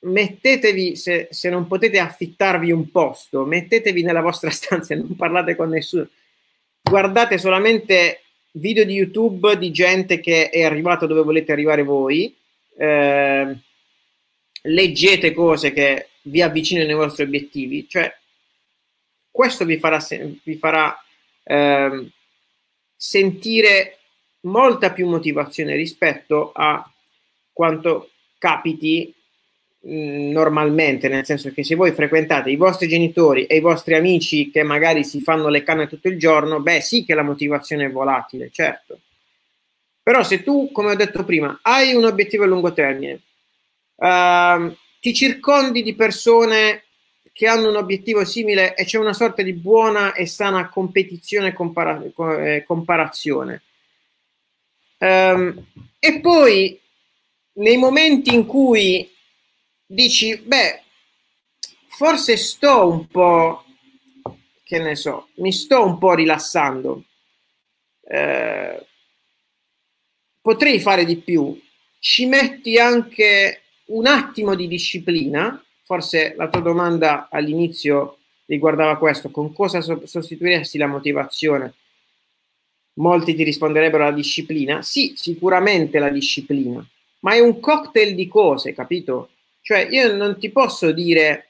mettetevi, 0.01 0.95
se, 0.95 1.27
se, 1.31 1.49
non 1.49 1.65
potete 1.65 1.97
affittarvi 1.97 2.71
un 2.71 2.91
posto, 2.91 3.45
mettetevi 3.45 4.03
nella 4.03 4.21
vostra 4.21 4.51
stanza 4.51 4.93
e 4.93 4.97
non 4.97 5.15
parlate 5.15 5.55
con 5.55 5.69
nessuno. 5.69 6.07
Guardate 6.81 7.39
solamente 7.39 8.21
video 8.51 8.83
di 8.83 8.93
YouTube 8.93 9.57
di 9.57 9.71
gente 9.71 10.19
che 10.19 10.49
è 10.49 10.61
arrivata 10.63 11.07
dove 11.07 11.23
volete 11.23 11.51
arrivare 11.51 11.81
voi. 11.81 12.35
Eh, 12.77 13.57
leggete 14.63 15.33
cose 15.33 15.71
che 15.71 16.09
vi 16.23 16.41
avvicinano 16.41 16.89
ai 16.89 16.95
vostri 16.95 17.23
obiettivi. 17.23 17.87
Cioè, 17.87 18.15
questo 19.29 19.65
vi 19.65 19.77
farà, 19.77 19.99
vi 20.43 20.55
farà 20.55 20.95
eh, 21.43 22.11
sentire 22.95 23.97
molta 24.41 24.91
più 24.91 25.07
motivazione 25.07 25.75
rispetto 25.75 26.51
a 26.53 26.89
quanto 27.51 28.09
capiti 28.37 29.13
mh, 29.79 30.31
normalmente, 30.31 31.07
nel 31.07 31.25
senso 31.25 31.51
che 31.51 31.63
se 31.63 31.75
voi 31.75 31.91
frequentate 31.91 32.49
i 32.49 32.55
vostri 32.55 32.87
genitori 32.87 33.45
e 33.45 33.57
i 33.57 33.61
vostri 33.61 33.95
amici 33.95 34.49
che 34.51 34.63
magari 34.63 35.03
si 35.03 35.21
fanno 35.21 35.49
le 35.49 35.63
canne 35.63 35.87
tutto 35.87 36.07
il 36.07 36.17
giorno, 36.17 36.59
beh 36.59 36.81
sì 36.81 37.05
che 37.05 37.13
la 37.13 37.23
motivazione 37.23 37.85
è 37.85 37.91
volatile, 37.91 38.49
certo. 38.51 38.99
Però 40.01 40.21
se 40.23 40.43
tu, 40.43 40.69
come 40.71 40.91
ho 40.91 40.95
detto 40.95 41.23
prima, 41.23 41.59
hai 41.61 41.93
un 41.93 42.03
obiettivo 42.03 42.43
a 42.43 42.47
lungo 42.47 42.73
termine, 42.73 43.21
uh, 43.95 44.75
ti 44.99 45.13
circondi 45.13 45.83
di 45.83 45.95
persone 45.95 46.83
che 47.33 47.47
hanno 47.47 47.69
un 47.69 47.75
obiettivo 47.75 48.23
simile 48.23 48.75
e 48.75 48.85
c'è 48.85 48.99
una 48.99 49.13
sorta 49.13 49.41
di 49.41 49.53
buona 49.53 50.13
e 50.13 50.27
sana 50.27 50.69
competizione 50.69 51.47
e 51.47 51.53
compara- 51.53 52.01
eh, 52.01 52.63
comparazione. 52.65 53.63
Um, 54.99 55.65
e 55.99 56.19
poi 56.21 56.79
nei 57.53 57.77
momenti 57.77 58.33
in 58.33 58.45
cui 58.45 59.11
dici, 59.85 60.37
beh, 60.37 60.81
forse 61.87 62.37
sto 62.37 62.87
un 62.87 63.07
po', 63.07 63.65
che 64.63 64.79
ne 64.79 64.95
so, 64.95 65.29
mi 65.35 65.51
sto 65.51 65.83
un 65.83 65.97
po' 65.97 66.13
rilassando, 66.13 67.03
eh, 68.07 68.85
potrei 70.39 70.79
fare 70.79 71.03
di 71.03 71.17
più, 71.17 71.59
ci 71.99 72.25
metti 72.27 72.77
anche 72.77 73.62
un 73.93 74.07
attimo 74.07 74.55
di 74.55 74.67
disciplina, 74.67 75.61
forse 75.83 76.33
la 76.37 76.49
tua 76.49 76.61
domanda 76.61 77.27
all'inizio 77.29 78.17
riguardava 78.45 78.97
questo, 78.97 79.29
con 79.29 79.53
cosa 79.53 79.81
sostituiresti 79.81 80.77
la 80.77 80.87
motivazione? 80.87 81.73
Molti 82.95 83.33
ti 83.33 83.43
risponderebbero 83.43 84.03
la 84.03 84.11
disciplina. 84.11 84.81
Sì, 84.81 85.13
sicuramente 85.15 85.99
la 85.99 86.09
disciplina, 86.09 86.85
ma 87.19 87.33
è 87.33 87.39
un 87.39 87.59
cocktail 87.59 88.15
di 88.15 88.27
cose, 88.27 88.73
capito? 88.73 89.29
Cioè, 89.61 89.87
io 89.89 90.15
non 90.15 90.37
ti 90.37 90.49
posso 90.49 90.91
dire 90.91 91.49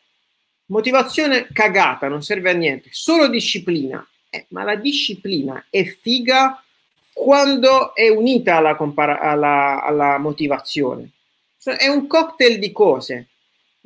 motivazione 0.68 1.48
cagata, 1.52 2.08
non 2.08 2.22
serve 2.22 2.52
a 2.52 2.54
niente, 2.54 2.90
solo 2.92 3.28
disciplina. 3.28 4.06
Eh, 4.30 4.46
ma 4.50 4.64
la 4.64 4.76
disciplina 4.76 5.66
è 5.70 5.84
figa 5.84 6.64
quando 7.14 7.94
è 7.94 8.10
unita 8.10 8.56
alla, 8.56 8.76
compara- 8.76 9.20
alla, 9.20 9.84
alla 9.84 10.18
motivazione. 10.18 11.12
È 11.64 11.88
un 11.88 12.08
cocktail 12.08 12.60
di 12.60 12.72
cose. 12.72 13.30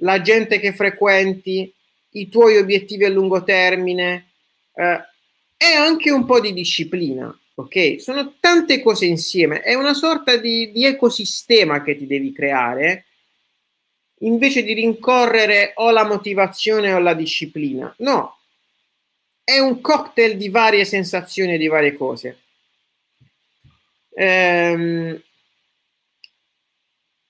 La 0.02 0.22
gente 0.22 0.60
che 0.60 0.74
frequenti, 0.74 1.74
i 2.12 2.30
tuoi 2.30 2.58
obiettivi 2.58 3.06
a 3.06 3.10
lungo 3.10 3.44
termine 3.44 4.32
eh, 4.74 5.02
e 5.58 5.74
anche 5.76 6.12
un 6.12 6.26
po' 6.26 6.40
di 6.40 6.54
disciplina 6.54 7.36
ok? 7.60 8.00
Sono 8.00 8.36
tante 8.40 8.82
cose 8.82 9.06
insieme, 9.06 9.62
è 9.62 9.74
una 9.74 9.94
sorta 9.94 10.38
di, 10.38 10.72
di 10.72 10.86
ecosistema 10.86 11.82
che 11.82 11.96
ti 11.96 12.06
devi 12.06 12.32
creare 12.32 13.06
invece 14.20 14.63
di 14.63 14.74
rincorrere 14.74 15.74
o 15.76 15.92
la 15.92 16.06
motivazione 16.06 16.94
o 16.94 17.00
la 17.00 17.13
disciplina. 17.13 17.94
No, 18.00 18.38
è 19.44 19.58
un 19.60 19.82
cocktail 19.82 20.38
di 20.38 20.50
varie 20.50 20.86
sensazioni 20.86 21.54
e 21.54 21.58
di 21.58 21.68
varie 21.68 21.94
cose. 21.94 22.40
Ehm, 24.13 25.22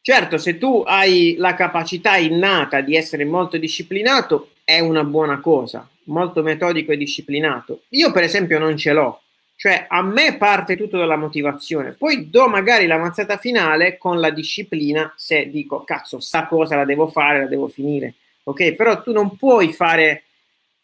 certo, 0.07 0.37
se 0.37 0.57
tu 0.57 0.83
hai 0.87 1.35
la 1.37 1.53
capacità 1.53 2.15
innata 2.15 2.79
di 2.79 2.95
essere 2.95 3.25
molto 3.25 3.57
disciplinato, 3.57 4.51
è 4.63 4.79
una 4.79 5.03
buona 5.03 5.41
cosa, 5.41 5.85
molto 6.05 6.41
metodico 6.43 6.93
e 6.93 6.97
disciplinato. 6.97 7.81
Io, 7.89 8.13
per 8.13 8.23
esempio, 8.23 8.57
non 8.57 8.77
ce 8.77 8.93
l'ho 8.93 9.21
cioè, 9.57 9.85
a 9.89 10.01
me 10.01 10.37
parte 10.37 10.77
tutto 10.77 10.97
dalla 10.97 11.17
motivazione, 11.17 11.91
poi 11.93 12.29
do 12.29 12.47
magari 12.47 12.85
la 12.85 12.99
mazzata 12.99 13.37
finale 13.37 13.97
con 13.97 14.19
la 14.19 14.29
disciplina 14.29 15.11
se 15.17 15.49
dico, 15.49 15.83
cazzo, 15.83 16.21
sta 16.21 16.45
cosa 16.45 16.77
la 16.77 16.85
devo 16.85 17.07
fare, 17.07 17.39
la 17.39 17.47
devo 17.47 17.67
finire. 17.67 18.13
Ok, 18.43 18.75
però 18.75 19.01
tu 19.01 19.11
non 19.11 19.35
puoi 19.35 19.73
fare 19.73 20.23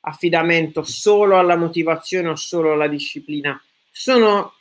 affidamento 0.02 0.84
solo 0.84 1.38
alla 1.38 1.56
motivazione 1.56 2.28
o 2.28 2.36
solo 2.36 2.74
alla 2.74 2.88
disciplina. 2.88 3.62
Sono 3.90 4.56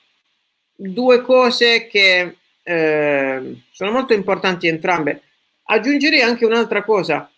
due 0.76 1.22
cose 1.22 1.88
che 1.88 2.36
eh, 2.62 3.62
sono 3.70 3.90
molto 3.90 4.12
importanti 4.12 4.68
entrambe. 4.68 5.22
Aggiungerei 5.64 6.20
anche 6.22 6.44
un'altra 6.44 6.82
cosa. 6.82 7.30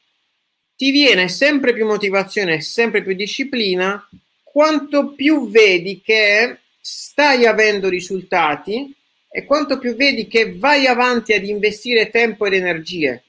Ti 0.77 0.91
viene 0.91 1.29
sempre 1.29 1.73
più 1.73 1.87
motivazione 1.87 2.61
sempre 2.61 3.03
più 3.03 3.15
disciplina 3.15 4.09
quanto 4.43 5.13
più 5.15 5.49
vedi 5.51 6.01
che 6.01 6.59
stai 6.81 7.47
avendo 7.47 7.89
risultati 7.89 8.95
e 9.29 9.45
quanto 9.45 9.79
più 9.79 9.95
vedi 9.95 10.27
che 10.27 10.57
vai 10.57 10.87
avanti 10.87 11.33
ad 11.33 11.45
investire 11.45 12.11
tempo 12.11 12.47
ed 12.47 12.55
energie. 12.55 13.23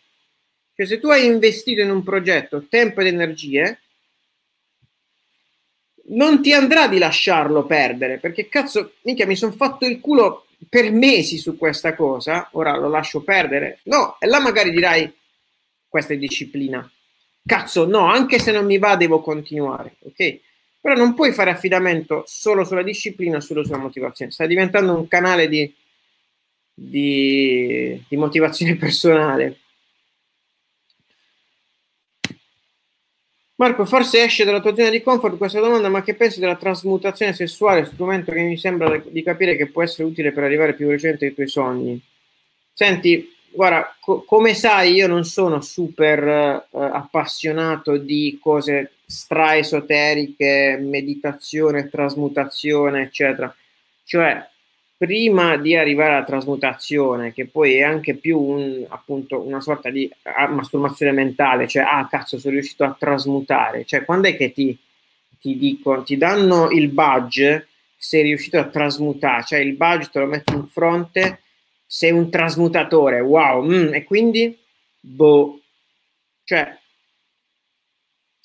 Cioè 0.76 0.86
se 0.86 1.00
tu 1.00 1.08
hai 1.08 1.26
investito 1.26 1.82
in 1.82 1.90
un 1.90 2.04
progetto 2.04 2.66
tempo 2.70 3.02
ed 3.02 3.08
energie, 3.08 3.80
non 6.08 6.42
ti 6.42 6.54
andrà 6.54 6.88
di 6.88 6.98
lasciarlo 6.98 7.66
perdere, 7.66 8.18
perché 8.20 8.48
cazzo, 8.48 8.94
minchia, 9.02 9.26
mi 9.26 9.36
sono 9.36 9.54
fatto 9.54 9.86
il 9.86 10.00
culo 10.00 10.46
per 10.70 10.92
mesi 10.92 11.38
su 11.38 11.58
questa 11.58 11.96
cosa, 11.96 12.50
ora 12.54 12.76
lo 12.78 12.90
lascio 12.90 13.24
perdere. 13.24 13.80
No, 13.84 14.18
e 14.20 14.28
là 14.28 14.40
magari 14.40 14.72
dirai, 14.72 15.12
questa 15.88 16.14
è 16.14 16.18
disciplina. 16.18 16.90
Cazzo, 17.46 17.86
no, 17.86 18.06
anche 18.08 18.40
se 18.40 18.52
non 18.52 18.66
mi 18.66 18.78
va 18.78 18.96
devo 18.96 19.22
continuare, 19.22 19.96
ok? 20.00 20.40
Però 20.82 20.96
non 20.96 21.14
puoi 21.14 21.32
fare 21.32 21.52
affidamento 21.52 22.24
solo 22.28 22.64
sulla 22.64 22.84
disciplina, 22.84 23.40
solo 23.40 23.64
sulla 23.64 23.78
motivazione. 23.78 24.32
Sta 24.32 24.46
diventando 24.46 24.96
un 24.96 25.08
canale 25.08 25.48
di, 25.48 25.74
di, 26.74 28.04
di 28.08 28.18
motivazione 28.18 28.76
personale. 28.78 29.60
Marco, 33.58 33.86
forse 33.86 34.22
esce 34.22 34.44
dalla 34.44 34.60
tua 34.60 34.76
zona 34.76 34.90
di 34.90 35.02
comfort 35.02 35.38
questa 35.38 35.62
domanda, 35.62 35.88
ma 35.88 36.04
che 36.04 36.16
pensi 36.16 36.42
della 36.42 36.58
trasmutazione 36.58 37.34
sessuale, 37.34 37.86
strumento 37.86 38.34
che 38.34 38.42
mi 38.42 38.58
sembra 38.58 39.02
di 39.06 39.24
capire 39.24 39.56
che 39.56 39.68
può 39.68 39.82
essere 39.82 40.04
utile 40.04 40.34
per 40.34 40.44
arrivare 40.44 40.74
più 40.74 40.90
recente 40.90 41.26
ai 41.26 41.34
tuoi 41.34 41.48
sogni? 41.48 42.02
Senti, 42.74 43.34
guarda, 43.52 43.96
co- 44.02 44.24
come 44.24 44.54
sai, 44.54 44.92
io 44.94 45.08
non 45.08 45.24
sono 45.24 45.62
super 45.62 46.66
uh, 46.70 46.80
appassionato 46.80 47.96
di 47.96 48.38
cose 48.42 48.92
stra-esoteriche, 49.06 50.78
meditazione, 50.82 51.88
trasmutazione, 51.88 53.04
eccetera. 53.04 53.56
Cioè, 54.04 54.50
prima 54.98 55.58
di 55.58 55.76
arrivare 55.76 56.16
alla 56.16 56.24
trasmutazione, 56.24 57.34
che 57.34 57.48
poi 57.48 57.76
è 57.76 57.82
anche 57.82 58.16
più 58.16 58.40
un, 58.40 58.86
appunto 58.88 59.42
una 59.42 59.60
sorta 59.60 59.90
di 59.90 60.10
ah, 60.24 60.48
masturbazione 60.48 61.12
mentale, 61.12 61.68
cioè, 61.68 61.84
ah, 61.84 62.08
cazzo, 62.08 62.38
sono 62.38 62.54
riuscito 62.54 62.84
a 62.84 62.96
trasmutare. 62.98 63.86
Cioè, 63.86 64.06
quando 64.06 64.28
è 64.30 64.38
che 64.38 64.52
ti, 64.54 64.78
ti 65.40 65.58
dicono, 65.58 66.04
ti 66.04 66.18
danno 66.18 66.70
il 66.72 66.90
badge, 66.90 67.68
sei 67.98 68.24
riuscito 68.24 68.58
a 68.58 68.68
trasmutare, 68.68 69.44
cioè 69.44 69.60
il 69.60 69.74
badge 69.74 70.10
te 70.12 70.20
lo 70.20 70.26
metti 70.28 70.54
in 70.54 70.68
fronte, 70.68 71.42
sei 71.86 72.12
un 72.12 72.30
trasmutatore, 72.30 73.20
wow, 73.20 73.64
mm, 73.64 73.94
e 73.94 74.04
quindi, 74.04 74.58
boh, 75.00 75.60
cioè, 76.44 76.78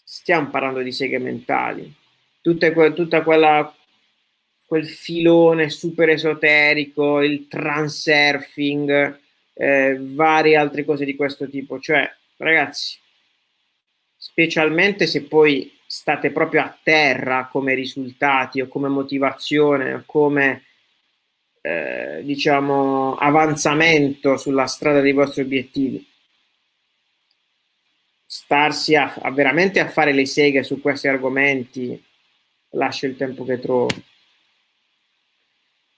stiamo 0.03 0.49
parlando 0.51 0.81
di 0.83 0.93
seghe 0.93 1.19
mentali, 1.19 1.93
tutta, 2.41 2.73
que- 2.73 2.93
tutta 2.93 3.23
quella 3.23 3.73
quel 4.71 4.87
filone 4.87 5.69
super 5.69 6.11
esoterico, 6.11 7.21
il 7.23 7.49
transurfing, 7.49 9.19
eh, 9.53 9.99
varie 9.99 10.55
altre 10.55 10.85
cose 10.85 11.05
di 11.05 11.17
questo 11.17 11.49
tipo. 11.49 11.81
Cioè, 11.81 12.09
ragazzi, 12.37 12.97
specialmente 14.17 15.09
se 15.09 15.25
poi 15.25 15.77
state 15.85 16.31
proprio 16.31 16.61
a 16.61 16.79
terra 16.81 17.49
come 17.51 17.75
risultati 17.75 18.61
o 18.61 18.69
come 18.69 18.87
motivazione 18.87 19.93
o 19.93 20.03
come 20.07 20.63
eh, 21.63 22.21
diciamo 22.23 23.17
avanzamento 23.17 24.37
sulla 24.37 24.67
strada 24.67 25.01
dei 25.01 25.13
vostri 25.13 25.43
obiettivi 25.43 26.07
starsi 28.25 28.95
a, 28.95 29.13
a, 29.21 29.33
veramente 29.33 29.81
a 29.81 29.89
fare 29.89 30.13
le 30.13 30.27
seghe 30.27 30.63
su 30.63 30.81
questi 30.81 31.09
argomenti 31.09 32.01
lascia 32.71 33.09
il 33.09 33.17
tempo 33.17 33.45
che 33.45 33.59
trovo 33.59 33.89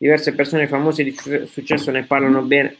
diverse 0.02 0.34
persone 0.34 0.66
famose 0.66 1.04
di 1.04 1.14
successo 1.46 1.92
ne 1.92 2.02
parlano 2.02 2.42
bene 2.42 2.76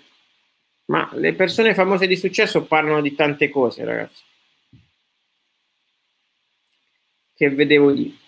Ma 0.86 1.08
le 1.12 1.34
persone 1.34 1.72
famose 1.72 2.08
di 2.08 2.16
successo 2.16 2.64
parlano 2.64 3.00
di 3.00 3.14
tante 3.14 3.48
cose, 3.48 3.84
ragazzi. 3.84 4.22
Che 7.32 7.50
vedevo 7.50 7.90
lì. 7.90 8.18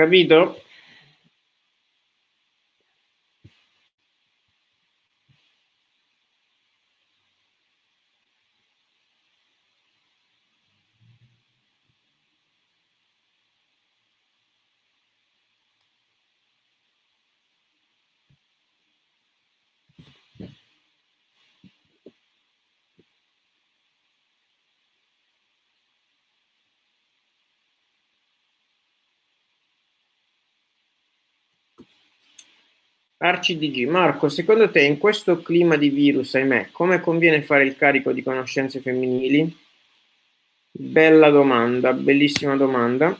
Capito? 0.00 0.56
ArciDG, 33.22 33.86
Marco, 33.86 34.30
secondo 34.30 34.70
te 34.70 34.80
in 34.80 34.96
questo 34.96 35.42
clima 35.42 35.76
di 35.76 35.90
virus, 35.90 36.34
ahimè, 36.36 36.70
come 36.72 37.00
conviene 37.00 37.42
fare 37.42 37.64
il 37.64 37.76
carico 37.76 38.12
di 38.12 38.22
conoscenze 38.22 38.80
femminili? 38.80 39.54
Bella 40.70 41.28
domanda, 41.28 41.92
bellissima 41.92 42.56
domanda. 42.56 43.18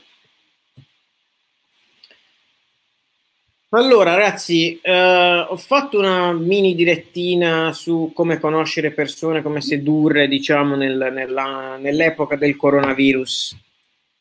Allora, 3.72 4.14
ragazzi, 4.14 4.80
eh, 4.80 5.46
ho 5.46 5.56
fatto 5.58 5.98
una 5.98 6.32
mini 6.32 6.74
direttina 6.74 7.72
su 7.74 8.10
come 8.14 8.40
conoscere 8.40 8.92
persone, 8.92 9.42
come 9.42 9.60
sedurre, 9.60 10.28
diciamo, 10.28 10.76
nel, 10.76 11.10
nella, 11.12 11.76
nell'epoca 11.76 12.36
del 12.36 12.56
coronavirus. 12.56 13.54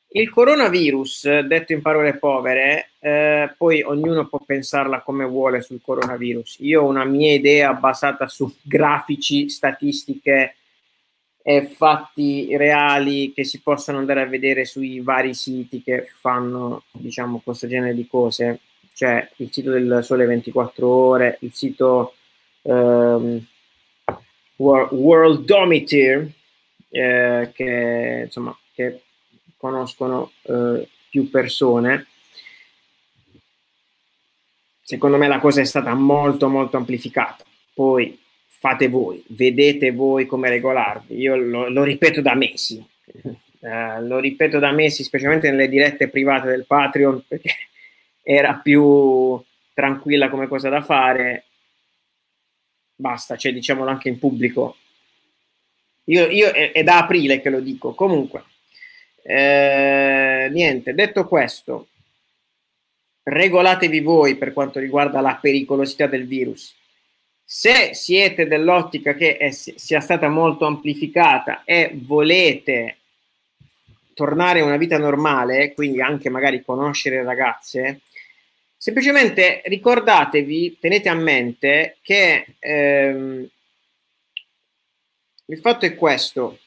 Il 0.10 0.30
coronavirus, 0.30 1.40
detto 1.40 1.72
in 1.72 1.82
parole 1.82 2.18
povere, 2.18 2.89
eh, 3.00 3.54
poi 3.58 3.82
ognuno 3.82 4.28
può 4.28 4.40
pensarla 4.46 5.02
come 5.02 5.26
vuole 5.26 5.62
sul 5.62 5.82
coronavirus. 5.82 6.58
Io 6.60 6.84
ho 6.84 6.88
una 6.88 7.06
mia 7.06 7.34
idea 7.34 7.74
basata 7.74 8.28
su 8.28 8.54
grafici, 8.62 9.50
statistiche 9.50 10.56
e 11.42 11.66
fatti 11.68 12.56
reali 12.58 13.32
che 13.34 13.46
si 13.46 13.62
possono 13.62 13.98
andare 13.98 14.22
a 14.22 14.26
vedere 14.28 14.66
sui 14.66 15.00
vari 15.00 15.34
siti 15.34 15.82
che 15.82 16.08
fanno, 16.20 16.84
diciamo, 16.92 17.42
questo 17.44 17.68
genere 17.68 17.96
di 17.96 18.06
cose. 18.08 18.60
Cioè 18.94 19.30
il 19.38 19.50
sito 19.52 19.72
del 19.72 20.02
Sole 20.04 20.26
24 20.26 20.88
Ore, 20.88 21.38
il 21.42 21.54
sito 21.54 22.16
um, 22.64 23.42
Worldometer, 24.58 26.30
eh, 26.90 27.52
che 27.54 28.22
insomma 28.26 28.58
che 28.74 29.04
conoscono 29.56 30.32
eh, 30.42 30.88
più 31.10 31.30
persone. 31.30 32.08
Secondo 34.90 35.18
me 35.18 35.28
la 35.28 35.38
cosa 35.38 35.62
è 35.62 35.66
stata 35.66 35.94
molto 35.94 36.50
molto 36.50 36.76
amplificata. 36.76 37.44
Poi 37.76 38.20
fate 38.48 38.88
voi, 38.88 39.24
vedete 39.28 39.92
voi 39.92 40.26
come 40.26 40.50
regolarvi. 40.50 41.16
Io 41.16 41.36
lo, 41.36 41.70
lo 41.70 41.84
ripeto 41.84 42.22
da 42.22 42.34
mesi, 42.34 42.84
eh, 43.60 44.02
lo 44.02 44.18
ripeto 44.18 44.58
da 44.58 44.72
mesi, 44.72 45.04
specialmente 45.04 45.52
nelle 45.52 45.70
dirette 45.70 46.08
private 46.08 46.48
del 46.48 46.66
Patreon, 46.66 47.24
perché 47.28 47.52
era 48.24 48.56
più 48.56 49.40
tranquilla 49.76 50.28
come 50.28 50.48
cosa 50.48 50.70
da 50.70 50.82
fare. 50.82 51.44
Basta, 52.96 53.38
cioè 53.38 53.54
diciamolo 53.54 53.92
anche 53.92 54.10
in 54.10 54.18
pubblico. 54.18 54.76
Io, 56.06 56.26
io 56.30 56.50
è, 56.50 56.72
è 56.72 56.82
da 56.82 56.98
aprile 56.98 57.42
che 57.42 57.52
lo 57.52 57.60
dico. 57.60 57.94
Comunque, 57.94 58.44
eh, 59.22 60.50
niente, 60.52 60.96
detto 60.96 61.28
questo, 61.28 61.90
regolatevi 63.30 64.00
voi 64.00 64.36
per 64.36 64.54
quanto 64.54 64.80
riguarda 64.80 65.22
la 65.22 65.38
pericolosità 65.40 66.08
del 66.08 66.26
virus. 66.26 66.76
Se 67.44 67.94
siete 67.94 68.48
dell'ottica 68.48 69.14
che 69.14 69.38
è, 69.38 69.52
sia 69.52 70.00
stata 70.00 70.28
molto 70.30 70.66
amplificata 70.66 71.64
e 71.64 71.92
volete 71.94 72.98
tornare 74.14 74.60
a 74.60 74.66
una 74.66 74.78
vita 74.78 74.98
normale, 74.98 75.74
quindi 75.74 76.02
anche 76.02 76.30
magari 76.30 76.64
conoscere 76.64 77.24
ragazze, 77.24 78.02
semplicemente 78.76 79.62
ricordatevi, 79.66 80.78
tenete 80.80 81.10
a 81.10 81.16
mente 81.16 81.98
che 82.02 82.56
ehm, 82.60 83.50
il 85.46 85.58
fatto 85.60 85.86
è 85.86 85.96
questo, 85.96 86.60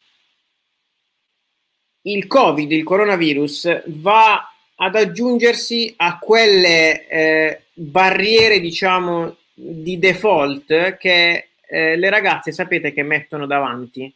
il 2.02 2.26
Covid, 2.26 2.72
il 2.72 2.82
coronavirus, 2.82 3.82
va 3.86 4.51
ad 4.82 4.96
aggiungersi 4.96 5.94
a 5.96 6.18
quelle 6.18 7.06
eh, 7.06 7.60
barriere, 7.72 8.58
diciamo, 8.58 9.36
di 9.54 9.96
default 9.98 10.96
che 10.96 11.50
eh, 11.68 11.96
le 11.96 12.10
ragazze 12.10 12.50
sapete 12.50 12.92
che 12.92 13.04
mettono 13.04 13.46
davanti 13.46 14.12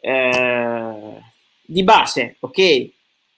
eh, 0.00 0.94
di 1.66 1.82
base, 1.82 2.36
ok? 2.40 2.88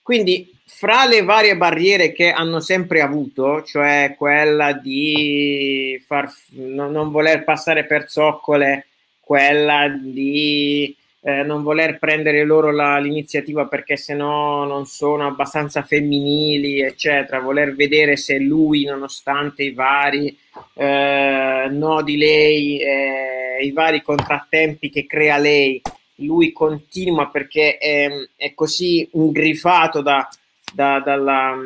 Quindi 0.01 0.49
fra 0.63 1.05
le 1.05 1.21
varie 1.23 1.57
barriere 1.57 2.13
che 2.13 2.31
hanno 2.31 2.61
sempre 2.61 3.01
avuto, 3.01 3.63
cioè 3.63 4.15
quella 4.17 4.71
di 4.71 6.01
far, 6.07 6.31
no, 6.51 6.89
non 6.89 7.11
voler 7.11 7.43
passare 7.43 7.83
per 7.85 8.09
zoccole, 8.09 8.87
quella 9.19 9.89
di 9.89 10.95
eh, 11.27 11.43
non 11.43 11.61
voler 11.61 11.99
prendere 11.99 12.45
loro 12.45 12.71
la, 12.71 12.99
l'iniziativa 12.99 13.67
perché 13.67 13.97
se 13.97 14.13
no 14.13 14.63
non 14.63 14.85
sono 14.85 15.27
abbastanza 15.27 15.83
femminili, 15.83 16.79
eccetera, 16.79 17.41
voler 17.41 17.75
vedere 17.75 18.15
se 18.15 18.39
lui, 18.39 18.85
nonostante 18.85 19.63
i 19.63 19.73
vari 19.73 20.37
eh, 20.73 21.67
no 21.69 22.01
di 22.01 22.15
lei, 22.15 22.79
eh, 22.79 23.57
i 23.61 23.71
vari 23.73 24.01
contrattempi 24.01 24.89
che 24.89 25.05
crea 25.05 25.37
lei, 25.37 25.81
lui 26.19 26.53
continua 26.53 27.27
perché 27.27 27.77
è, 27.77 28.07
è 28.37 28.53
così 28.53 29.09
ingrifato 29.11 29.99
da, 29.99 30.25
da, 30.73 31.01
dalla, 31.01 31.57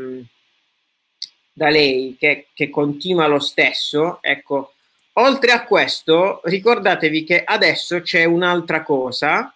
da 1.53 1.69
lei 1.69 2.15
che, 2.17 2.47
che 2.51 2.67
continua 2.71 3.27
lo 3.27 3.37
stesso, 3.37 4.17
ecco, 4.21 4.73
Oltre 5.21 5.51
a 5.51 5.65
questo, 5.65 6.41
ricordatevi 6.45 7.23
che 7.23 7.43
adesso 7.43 8.01
c'è 8.01 8.23
un'altra 8.23 8.81
cosa, 8.81 9.53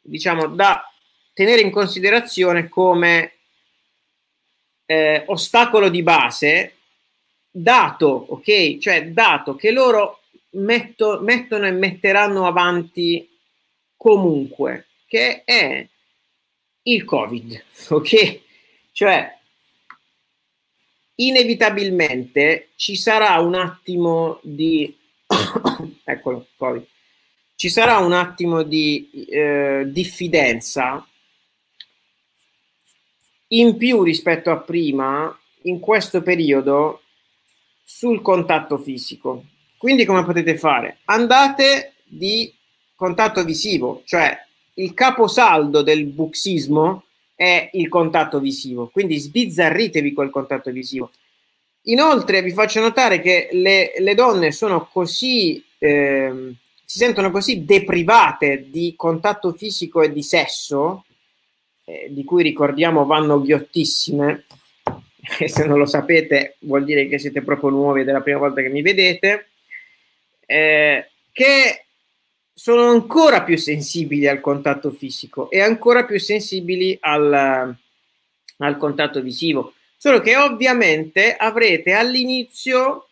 diciamo, 0.00 0.48
da 0.48 0.82
tenere 1.32 1.60
in 1.60 1.70
considerazione 1.70 2.68
come 2.68 3.34
eh, 4.84 5.22
ostacolo 5.26 5.88
di 5.88 6.02
base, 6.02 6.74
dato, 7.48 8.26
ok? 8.30 8.78
Cioè, 8.78 9.10
dato 9.10 9.54
che 9.54 9.70
loro 9.70 10.22
metto, 10.50 11.20
mettono 11.22 11.66
e 11.66 11.70
metteranno 11.70 12.48
avanti 12.48 13.28
comunque, 13.96 14.86
che 15.06 15.44
è 15.44 15.86
il 16.82 17.04
Covid, 17.04 17.64
ok? 17.90 18.40
Cioè, 18.90 19.35
inevitabilmente 21.16 22.70
ci 22.76 22.96
sarà 22.96 23.38
un 23.40 23.54
attimo 23.54 24.40
di 24.42 24.94
eccolo 26.04 26.46
Covid 26.56 26.86
ci 27.56 27.70
sarà 27.70 27.98
un 27.98 28.12
attimo 28.12 28.62
di 28.62 29.26
eh, 29.30 29.84
diffidenza 29.86 31.04
in 33.48 33.76
più 33.76 34.02
rispetto 34.02 34.50
a 34.50 34.58
prima 34.58 35.36
in 35.62 35.80
questo 35.80 36.20
periodo 36.20 37.00
sul 37.82 38.20
contatto 38.20 38.76
fisico. 38.76 39.44
Quindi 39.78 40.04
come 40.04 40.22
potete 40.22 40.58
fare? 40.58 40.98
Andate 41.04 41.94
di 42.04 42.52
contatto 42.94 43.42
visivo 43.42 44.02
cioè 44.04 44.38
il 44.74 44.92
caposaldo 44.92 45.82
del 45.82 46.04
buxismo 46.06 47.04
è 47.36 47.68
il 47.74 47.88
contatto 47.88 48.40
visivo, 48.40 48.88
quindi 48.88 49.18
sbizzarritevi 49.18 50.12
col 50.12 50.30
contatto 50.30 50.72
visivo. 50.72 51.10
Inoltre 51.82 52.42
vi 52.42 52.50
faccio 52.50 52.80
notare 52.80 53.20
che 53.20 53.48
le, 53.52 53.92
le 53.98 54.14
donne 54.14 54.50
sono 54.50 54.88
così, 54.90 55.62
eh, 55.78 56.54
si 56.84 56.98
sentono 56.98 57.30
così 57.30 57.64
deprivate 57.64 58.68
di 58.70 58.94
contatto 58.96 59.52
fisico 59.52 60.02
e 60.02 60.10
di 60.10 60.22
sesso 60.22 61.04
eh, 61.84 62.08
di 62.10 62.24
cui 62.24 62.42
ricordiamo 62.42 63.04
vanno 63.04 63.40
ghiottissime, 63.40 64.46
e 65.38 65.48
se 65.48 65.66
non 65.66 65.78
lo 65.78 65.86
sapete 65.86 66.56
vuol 66.60 66.84
dire 66.84 67.06
che 67.06 67.18
siete 67.18 67.42
proprio 67.42 67.70
nuovi 67.70 68.00
è 68.00 68.04
la 68.04 68.22
prima 68.22 68.38
volta 68.38 68.62
che 68.62 68.68
mi 68.68 68.82
vedete, 68.82 69.50
eh, 70.46 71.10
che 71.30 71.85
sono 72.58 72.88
ancora 72.88 73.42
più 73.42 73.58
sensibili 73.58 74.26
al 74.26 74.40
contatto 74.40 74.90
fisico 74.90 75.50
e 75.50 75.60
ancora 75.60 76.06
più 76.06 76.18
sensibili 76.18 76.96
al, 77.02 77.76
al 78.56 78.76
contatto 78.78 79.20
visivo. 79.20 79.74
Solo 79.94 80.20
che 80.20 80.38
ovviamente 80.38 81.36
avrete 81.36 81.92
all'inizio 81.92 83.08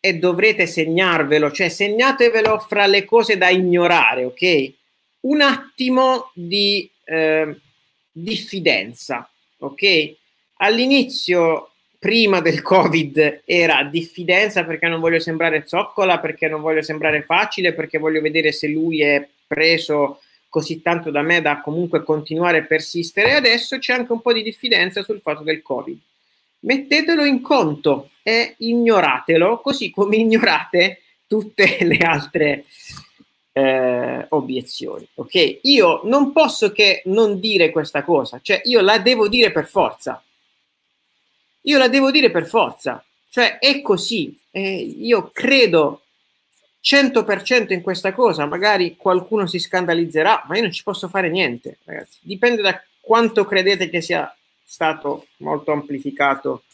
e 0.00 0.14
dovrete 0.14 0.66
segnarvelo, 0.66 1.52
cioè 1.52 1.68
segnatevelo 1.68 2.58
fra 2.60 2.86
le 2.86 3.04
cose 3.04 3.36
da 3.36 3.50
ignorare, 3.50 4.24
ok? 4.24 4.72
Un 5.20 5.42
attimo 5.42 6.30
di 6.34 6.90
eh, 7.04 7.54
diffidenza, 8.10 9.30
ok? 9.58 10.14
All'inizio, 10.56 11.69
prima 12.00 12.40
del 12.40 12.62
Covid, 12.62 13.42
era 13.44 13.84
diffidenza 13.84 14.64
perché 14.64 14.88
non 14.88 15.00
voglio 15.00 15.20
sembrare 15.20 15.64
zoccola, 15.66 16.18
perché 16.18 16.48
non 16.48 16.62
voglio 16.62 16.80
sembrare 16.80 17.22
facile, 17.22 17.74
perché 17.74 17.98
voglio 17.98 18.22
vedere 18.22 18.52
se 18.52 18.68
lui 18.68 19.02
è 19.02 19.28
preso 19.46 20.22
così 20.48 20.80
tanto 20.80 21.10
da 21.10 21.20
me 21.20 21.42
da 21.42 21.60
comunque 21.60 22.02
continuare 22.02 22.60
a 22.60 22.64
persistere. 22.64 23.34
Adesso 23.34 23.76
c'è 23.76 23.92
anche 23.92 24.12
un 24.12 24.22
po' 24.22 24.32
di 24.32 24.42
diffidenza 24.42 25.02
sul 25.02 25.20
fatto 25.20 25.42
del 25.42 25.60
Covid. 25.60 25.98
Mettetelo 26.60 27.22
in 27.22 27.42
conto 27.42 28.08
e 28.22 28.54
ignoratelo, 28.56 29.60
così 29.60 29.90
come 29.90 30.16
ignorate 30.16 31.02
tutte 31.26 31.78
le 31.84 31.98
altre 31.98 32.64
eh, 33.52 34.24
obiezioni. 34.30 35.06
Ok? 35.16 35.58
Io 35.62 36.00
non 36.04 36.32
posso 36.32 36.72
che 36.72 37.02
non 37.04 37.38
dire 37.38 37.70
questa 37.70 38.02
cosa, 38.04 38.40
cioè 38.42 38.62
io 38.64 38.80
la 38.80 38.98
devo 38.98 39.28
dire 39.28 39.52
per 39.52 39.66
forza. 39.66 40.22
Io 41.62 41.78
la 41.78 41.88
devo 41.88 42.10
dire 42.10 42.30
per 42.30 42.46
forza, 42.46 43.04
cioè 43.28 43.58
è 43.58 43.80
così. 43.80 44.38
Eh, 44.50 44.76
io 44.76 45.30
credo 45.32 46.02
100% 46.82 47.72
in 47.72 47.82
questa 47.82 48.12
cosa, 48.12 48.46
magari 48.46 48.96
qualcuno 48.96 49.46
si 49.46 49.58
scandalizzerà, 49.58 50.44
ma 50.48 50.56
io 50.56 50.62
non 50.62 50.72
ci 50.72 50.82
posso 50.82 51.08
fare 51.08 51.28
niente, 51.28 51.78
ragazzi. 51.84 52.18
Dipende 52.22 52.62
da 52.62 52.82
quanto 53.00 53.44
credete 53.44 53.88
che 53.88 54.00
sia 54.00 54.34
stato 54.64 55.26
molto 55.38 55.72
amplificato 55.72 56.64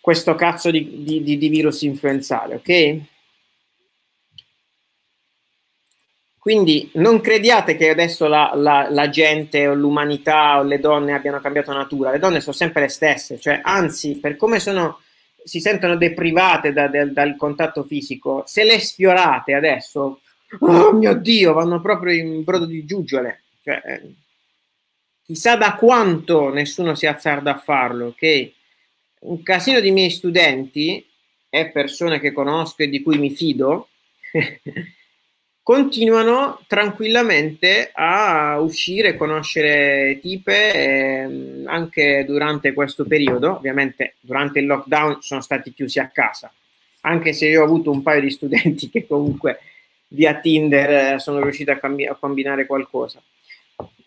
questo 0.00 0.36
cazzo 0.36 0.70
di, 0.70 1.02
di, 1.02 1.36
di 1.36 1.48
virus 1.48 1.82
influenzale, 1.82 2.54
ok? 2.54 3.15
Quindi 6.46 6.88
non 6.92 7.20
crediate 7.20 7.74
che 7.74 7.88
adesso 7.88 8.28
la, 8.28 8.52
la, 8.54 8.86
la, 8.88 9.08
gente 9.08 9.66
o 9.66 9.74
l'umanità 9.74 10.60
o 10.60 10.62
le 10.62 10.78
donne 10.78 11.12
abbiano 11.12 11.40
cambiato 11.40 11.72
natura, 11.72 12.12
le 12.12 12.20
donne 12.20 12.40
sono 12.40 12.54
sempre 12.54 12.82
le 12.82 12.88
stesse, 12.88 13.40
cioè 13.40 13.58
anzi, 13.64 14.20
per 14.20 14.36
come 14.36 14.60
sono, 14.60 15.00
si 15.42 15.58
sentono 15.58 15.96
deprivate 15.96 16.72
da, 16.72 16.86
da, 16.86 17.04
dal 17.04 17.34
contatto 17.34 17.82
fisico, 17.82 18.44
se 18.46 18.62
le 18.62 18.78
sfiorate 18.78 19.54
adesso, 19.54 20.20
oh 20.60 20.92
mio 20.92 21.14
Dio, 21.14 21.52
vanno 21.52 21.80
proprio 21.80 22.14
in 22.14 22.44
brodo 22.44 22.66
di 22.66 22.84
giuggiole. 22.84 23.42
Cioè, 23.64 23.82
eh, 23.84 24.14
chissà 25.24 25.56
da 25.56 25.74
quanto 25.74 26.50
nessuno 26.50 26.94
si 26.94 27.08
azzarda 27.08 27.56
a 27.56 27.58
farlo, 27.58 28.06
ok? 28.06 28.50
Un 29.22 29.42
casino 29.42 29.80
di 29.80 29.90
miei 29.90 30.10
studenti 30.10 31.04
e 31.50 31.70
persone 31.70 32.20
che 32.20 32.30
conosco 32.30 32.84
e 32.84 32.88
di 32.88 33.02
cui 33.02 33.18
mi 33.18 33.34
fido 33.34 33.88
continuano 35.66 36.60
tranquillamente 36.68 37.90
a 37.92 38.60
uscire, 38.60 39.16
conoscere 39.16 40.20
tipe 40.20 40.72
eh, 40.72 41.62
anche 41.64 42.24
durante 42.24 42.72
questo 42.72 43.04
periodo. 43.04 43.56
Ovviamente 43.56 44.14
durante 44.20 44.60
il 44.60 44.66
lockdown 44.66 45.22
sono 45.22 45.40
stati 45.40 45.72
chiusi 45.72 45.98
a 45.98 46.06
casa, 46.06 46.52
anche 47.00 47.32
se 47.32 47.48
io 47.48 47.62
ho 47.62 47.64
avuto 47.64 47.90
un 47.90 48.00
paio 48.02 48.20
di 48.20 48.30
studenti 48.30 48.88
che 48.94 49.08
comunque 49.08 49.58
via 50.06 50.38
Tinder 50.38 51.14
eh, 51.14 51.18
sono 51.18 51.42
riusciti 51.42 51.68
a, 51.68 51.78
cambi- 51.78 52.06
a, 52.06 52.14
combinare 52.14 52.64
qualcosa. 52.64 53.20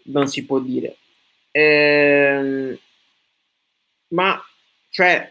Non 0.04 0.30
si 0.30 0.46
può 0.46 0.60
dire. 0.60 0.96
Eh, 1.52 2.80
ma 4.08 4.42
cioè 4.92 5.30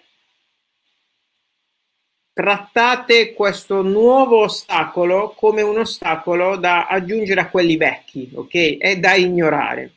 trattate 2.39 3.33
questo 3.33 3.83
nuovo 3.83 4.45
ostacolo 4.45 5.35
come 5.37 5.61
un 5.61 5.79
ostacolo 5.79 6.55
da 6.55 6.87
aggiungere 6.87 7.41
a 7.41 7.49
quelli 7.51 7.77
vecchi, 7.77 8.31
ok? 8.33 8.77
È 8.77 8.97
da 8.97 9.15
ignorare. 9.15 9.91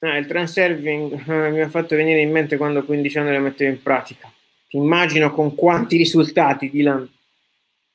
Ah, 0.00 0.18
il 0.18 0.26
transerving 0.26 1.30
eh, 1.30 1.50
mi 1.50 1.62
ha 1.62 1.68
fatto 1.70 1.96
venire 1.96 2.20
in 2.20 2.30
mente 2.30 2.58
quando 2.58 2.84
15 2.84 3.18
anni 3.18 3.32
lo 3.32 3.40
mettevo 3.40 3.70
in 3.70 3.82
pratica. 3.82 4.30
Ti 4.68 4.76
immagino 4.76 5.32
con 5.32 5.54
quanti 5.54 5.96
risultati, 5.96 6.68
Dylan. 6.68 7.10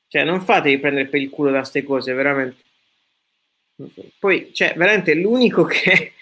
Cioè, 0.08 0.24
non 0.24 0.40
fatevi 0.40 0.80
prendere 0.80 1.06
per 1.06 1.20
il 1.20 1.30
culo 1.30 1.52
da 1.52 1.58
queste 1.58 1.84
cose, 1.84 2.12
veramente. 2.12 2.62
Poi, 4.18 4.52
cioè, 4.52 4.74
veramente 4.76 5.14
l'unico 5.14 5.62
che 5.70 6.13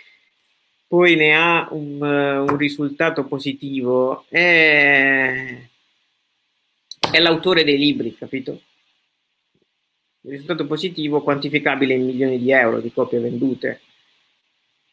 poi 0.93 1.16
ne 1.16 1.34
ha 1.34 1.68
un, 1.70 2.03
un 2.03 2.57
risultato 2.59 3.24
positivo 3.24 4.26
è, 4.28 5.59
è 7.11 7.18
l'autore 7.18 7.64
dei 7.64 7.78
libri, 7.78 8.14
capito? 8.14 8.61
Il 10.20 10.32
risultato 10.32 10.66
positivo 10.66 11.22
quantificabile 11.22 11.95
in 11.95 12.05
milioni 12.05 12.38
di 12.38 12.51
euro 12.51 12.82
di 12.82 12.93
copie 12.93 13.20
vendute. 13.20 13.80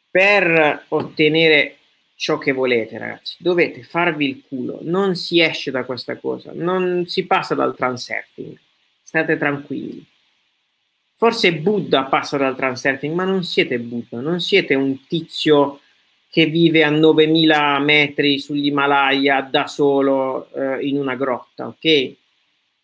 Per 0.09 0.85
ottenere 0.87 1.79
ciò 2.15 2.37
che 2.37 2.53
volete, 2.53 2.97
ragazzi, 2.97 3.35
dovete 3.37 3.83
farvi 3.83 4.29
il 4.29 4.43
culo, 4.47 4.79
non 4.83 5.17
si 5.17 5.41
esce 5.41 5.69
da 5.69 5.83
questa 5.83 6.15
cosa, 6.15 6.53
non 6.53 7.07
si 7.07 7.25
passa 7.25 7.55
dal 7.55 7.75
transurfing, 7.75 8.57
state 9.03 9.35
tranquilli. 9.35 10.07
Forse 11.17 11.53
Buddha 11.55 12.05
passa 12.05 12.37
dal 12.37 12.55
transurfing, 12.55 13.13
ma 13.13 13.25
non 13.25 13.43
siete 13.43 13.77
Buddha, 13.79 14.21
non 14.21 14.39
siete 14.39 14.75
un 14.75 15.05
tizio 15.05 15.81
che 16.29 16.45
vive 16.45 16.83
a 16.83 16.91
9000 16.91 17.79
metri 17.79 18.37
sull'Himalaya 18.37 19.41
da 19.41 19.65
solo 19.65 20.51
eh, 20.53 20.85
in 20.85 20.97
una 20.97 21.15
grotta, 21.15 21.65
ok? 21.65 22.13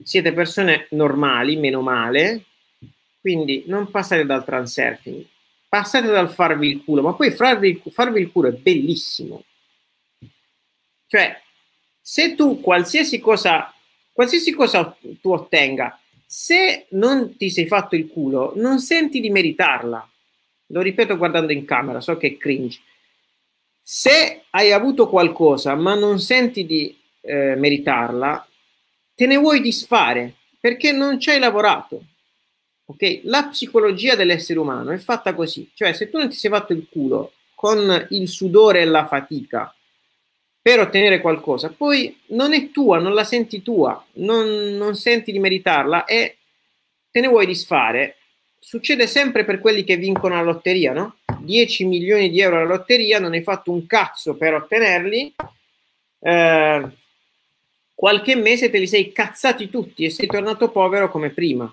Siete 0.03 0.33
persone 0.33 0.87
normali, 0.91 1.55
meno 1.55 1.81
male, 1.81 2.43
quindi 3.21 3.63
non 3.67 3.91
passate 3.91 4.25
dal 4.25 4.43
transurfing, 4.43 5.23
passate 5.69 6.07
dal 6.07 6.31
farvi 6.31 6.69
il 6.69 6.83
culo, 6.83 7.03
ma 7.03 7.13
poi 7.13 7.29
farvi, 7.31 7.81
farvi 7.91 8.21
il 8.21 8.31
culo 8.31 8.47
è 8.47 8.51
bellissimo. 8.51 9.43
Cioè, 11.05 11.39
se 12.01 12.33
tu 12.33 12.59
qualsiasi 12.59 13.19
cosa, 13.19 13.71
qualsiasi 14.11 14.53
cosa 14.53 14.97
tu 15.21 15.31
ottenga, 15.31 15.99
se 16.25 16.87
non 16.91 17.37
ti 17.37 17.51
sei 17.51 17.67
fatto 17.67 17.95
il 17.95 18.07
culo, 18.07 18.53
non 18.55 18.79
senti 18.79 19.19
di 19.19 19.29
meritarla. 19.29 20.09
Lo 20.69 20.81
ripeto 20.81 21.15
guardando 21.15 21.51
in 21.51 21.63
camera, 21.63 22.01
so 22.01 22.17
che 22.17 22.27
è 22.27 22.37
cringe 22.37 22.79
se 23.87 24.45
hai 24.49 24.71
avuto 24.71 25.07
qualcosa 25.07 25.75
ma 25.75 25.93
non 25.93 26.19
senti 26.19 26.65
di 26.65 26.97
eh, 27.21 27.53
meritarla, 27.55 28.47
te 29.13 29.27
ne 29.27 29.37
vuoi 29.37 29.61
disfare 29.61 30.33
perché 30.59 30.91
non 30.91 31.19
ci 31.19 31.29
hai 31.29 31.37
lavorato. 31.37 32.01
Ok? 32.85 33.21
La 33.25 33.43
psicologia 33.43 34.15
dell'essere 34.15 34.57
umano 34.57 34.89
è 34.89 34.97
fatta 34.97 35.35
così, 35.35 35.69
cioè 35.75 35.93
se 35.93 36.09
tu 36.09 36.17
non 36.17 36.29
ti 36.29 36.35
sei 36.35 36.49
fatto 36.49 36.73
il 36.73 36.87
culo 36.89 37.33
con 37.53 38.07
il 38.09 38.27
sudore 38.27 38.81
e 38.81 38.85
la 38.85 39.05
fatica 39.05 39.71
per 40.59 40.79
ottenere 40.79 41.21
qualcosa, 41.21 41.69
poi 41.69 42.21
non 42.29 42.53
è 42.53 42.71
tua, 42.71 42.97
non 42.97 43.13
la 43.13 43.23
senti 43.23 43.61
tua, 43.61 44.03
non, 44.13 44.47
non 44.77 44.95
senti 44.95 45.31
di 45.31 45.37
meritarla 45.37 46.05
e 46.05 46.37
te 47.11 47.19
ne 47.19 47.27
vuoi 47.27 47.45
disfare 47.45 48.17
succede 48.65 49.05
sempre 49.05 49.45
per 49.45 49.59
quelli 49.59 49.83
che 49.83 49.95
vincono 49.95 50.33
la 50.33 50.41
lotteria, 50.41 50.91
no? 50.91 51.17
10 51.37 51.85
milioni 51.85 52.31
di 52.31 52.41
euro 52.41 52.57
alla 52.57 52.65
lotteria, 52.65 53.19
non 53.19 53.33
hai 53.33 53.43
fatto 53.43 53.71
un 53.71 53.85
cazzo 53.85 54.35
per 54.35 54.55
ottenerli, 54.55 55.35
eh, 56.21 56.89
qualche 57.93 58.35
mese 58.35 58.71
te 58.71 58.79
li 58.79 58.87
sei 58.87 59.11
cazzati 59.11 59.69
tutti 59.69 60.03
e 60.03 60.09
sei 60.09 60.25
tornato 60.25 60.71
povero 60.71 61.11
come 61.11 61.29
prima. 61.29 61.71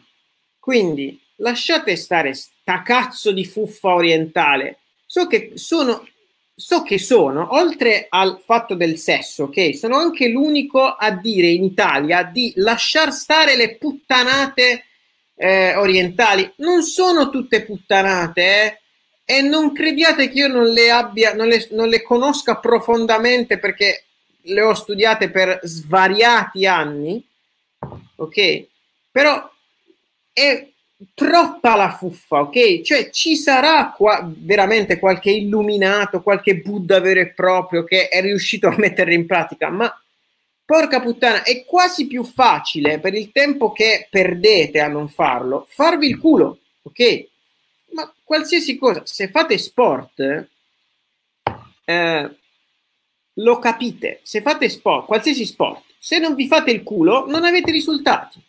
Quindi 0.58 1.18
lasciate 1.36 1.96
stare 1.96 2.34
sta 2.34 2.82
cazzo 2.82 3.32
di 3.32 3.46
fuffa 3.46 3.94
orientale. 3.94 4.80
So 5.06 5.26
che 5.26 5.52
sono, 5.54 6.06
so 6.54 6.82
che 6.82 6.98
sono, 6.98 7.54
oltre 7.54 8.04
al 8.10 8.38
fatto 8.44 8.74
del 8.74 8.98
sesso, 8.98 9.44
ok, 9.44 9.74
sono 9.74 9.96
anche 9.96 10.28
l'unico 10.28 10.82
a 10.82 11.10
dire 11.10 11.48
in 11.48 11.64
Italia 11.64 12.22
di 12.22 12.52
lasciar 12.56 13.14
stare 13.14 13.56
le 13.56 13.76
puttanate 13.76 14.84
eh, 15.34 15.76
orientali 15.76 16.52
non 16.56 16.82
sono 16.82 17.30
tutte 17.30 17.64
puttanate, 17.64 18.42
eh? 18.42 18.76
E 19.24 19.40
non 19.40 19.72
crediate 19.72 20.28
che 20.28 20.38
io 20.38 20.48
non 20.48 20.66
le 20.66 20.90
abbia, 20.90 21.32
non 21.32 21.46
le, 21.46 21.66
non 21.70 21.88
le 21.88 22.02
conosca 22.02 22.56
profondamente 22.56 23.58
perché 23.58 24.04
le 24.42 24.60
ho 24.60 24.74
studiate 24.74 25.30
per 25.30 25.60
svariati 25.62 26.66
anni, 26.66 27.24
ok? 28.16 28.66
Però 29.10 29.50
è 30.32 30.68
troppa 31.14 31.76
la 31.76 31.90
fuffa, 31.90 32.40
ok? 32.40 32.80
Cioè 32.82 33.10
ci 33.10 33.36
sarà 33.36 33.92
qua 33.96 34.28
veramente 34.36 34.98
qualche 34.98 35.30
illuminato, 35.30 36.22
qualche 36.22 36.56
Buddha 36.56 37.00
vero 37.00 37.20
e 37.20 37.32
proprio 37.32 37.84
che 37.84 38.08
è 38.08 38.20
riuscito 38.20 38.68
a 38.68 38.74
mettere 38.76 39.14
in 39.14 39.26
pratica, 39.26 39.70
ma 39.70 40.01
porca 40.72 41.02
puttana, 41.02 41.42
è 41.42 41.66
quasi 41.66 42.06
più 42.06 42.24
facile 42.24 42.98
per 42.98 43.12
il 43.12 43.30
tempo 43.30 43.72
che 43.72 44.08
perdete 44.10 44.80
a 44.80 44.88
non 44.88 45.06
farlo, 45.06 45.66
farvi 45.68 46.06
il 46.06 46.18
culo, 46.18 46.60
ok? 46.80 47.28
Ma 47.90 48.10
qualsiasi 48.24 48.78
cosa, 48.78 49.02
se 49.04 49.28
fate 49.28 49.58
sport, 49.58 50.48
eh, 51.84 52.36
lo 53.34 53.58
capite, 53.58 54.20
se 54.22 54.40
fate 54.40 54.70
sport, 54.70 55.04
qualsiasi 55.04 55.44
sport, 55.44 55.84
se 55.98 56.18
non 56.18 56.34
vi 56.34 56.46
fate 56.46 56.70
il 56.70 56.82
culo, 56.82 57.26
non 57.28 57.44
avete 57.44 57.70
risultati. 57.70 58.40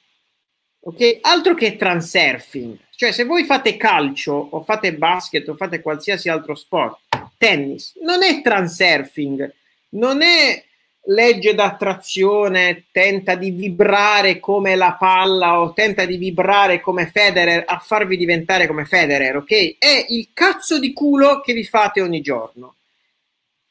Ok? 0.86 1.18
Altro 1.20 1.56
che 1.56 1.76
transurfing. 1.76 2.78
Cioè, 2.96 3.12
se 3.12 3.26
voi 3.26 3.44
fate 3.44 3.76
calcio 3.76 4.32
o 4.32 4.64
fate 4.64 4.96
basket 4.96 5.46
o 5.50 5.56
fate 5.56 5.82
qualsiasi 5.82 6.30
altro 6.30 6.56
sport, 6.56 7.00
tennis, 7.38 7.98
non 8.02 8.24
è 8.24 8.42
transurfing, 8.42 9.54
non 9.90 10.22
è 10.22 10.64
legge 11.08 11.54
d'attrazione, 11.54 12.86
tenta 12.91 13.36
di 13.36 13.51
vibrare 13.51 14.39
come 14.39 14.76
la 14.76 14.95
palla 14.97 15.60
o 15.60 15.74
tenta 15.74 16.06
di 16.06 16.18
vibrare 16.18 16.80
come 16.80 17.08
Federer 17.08 17.64
a 17.68 17.80
farvi 17.80 18.16
diventare 18.16 18.68
come 18.68 18.86
Federer, 18.86 19.38
ok? 19.38 19.78
È 19.78 20.06
il 20.10 20.30
cazzo 20.34 20.80
di 20.80 20.93
culo 20.93 21.41
che 21.41 21.54
vi 21.54 21.66
fate 21.66 22.01
ogni 22.01 22.22
giorno. 22.22 22.76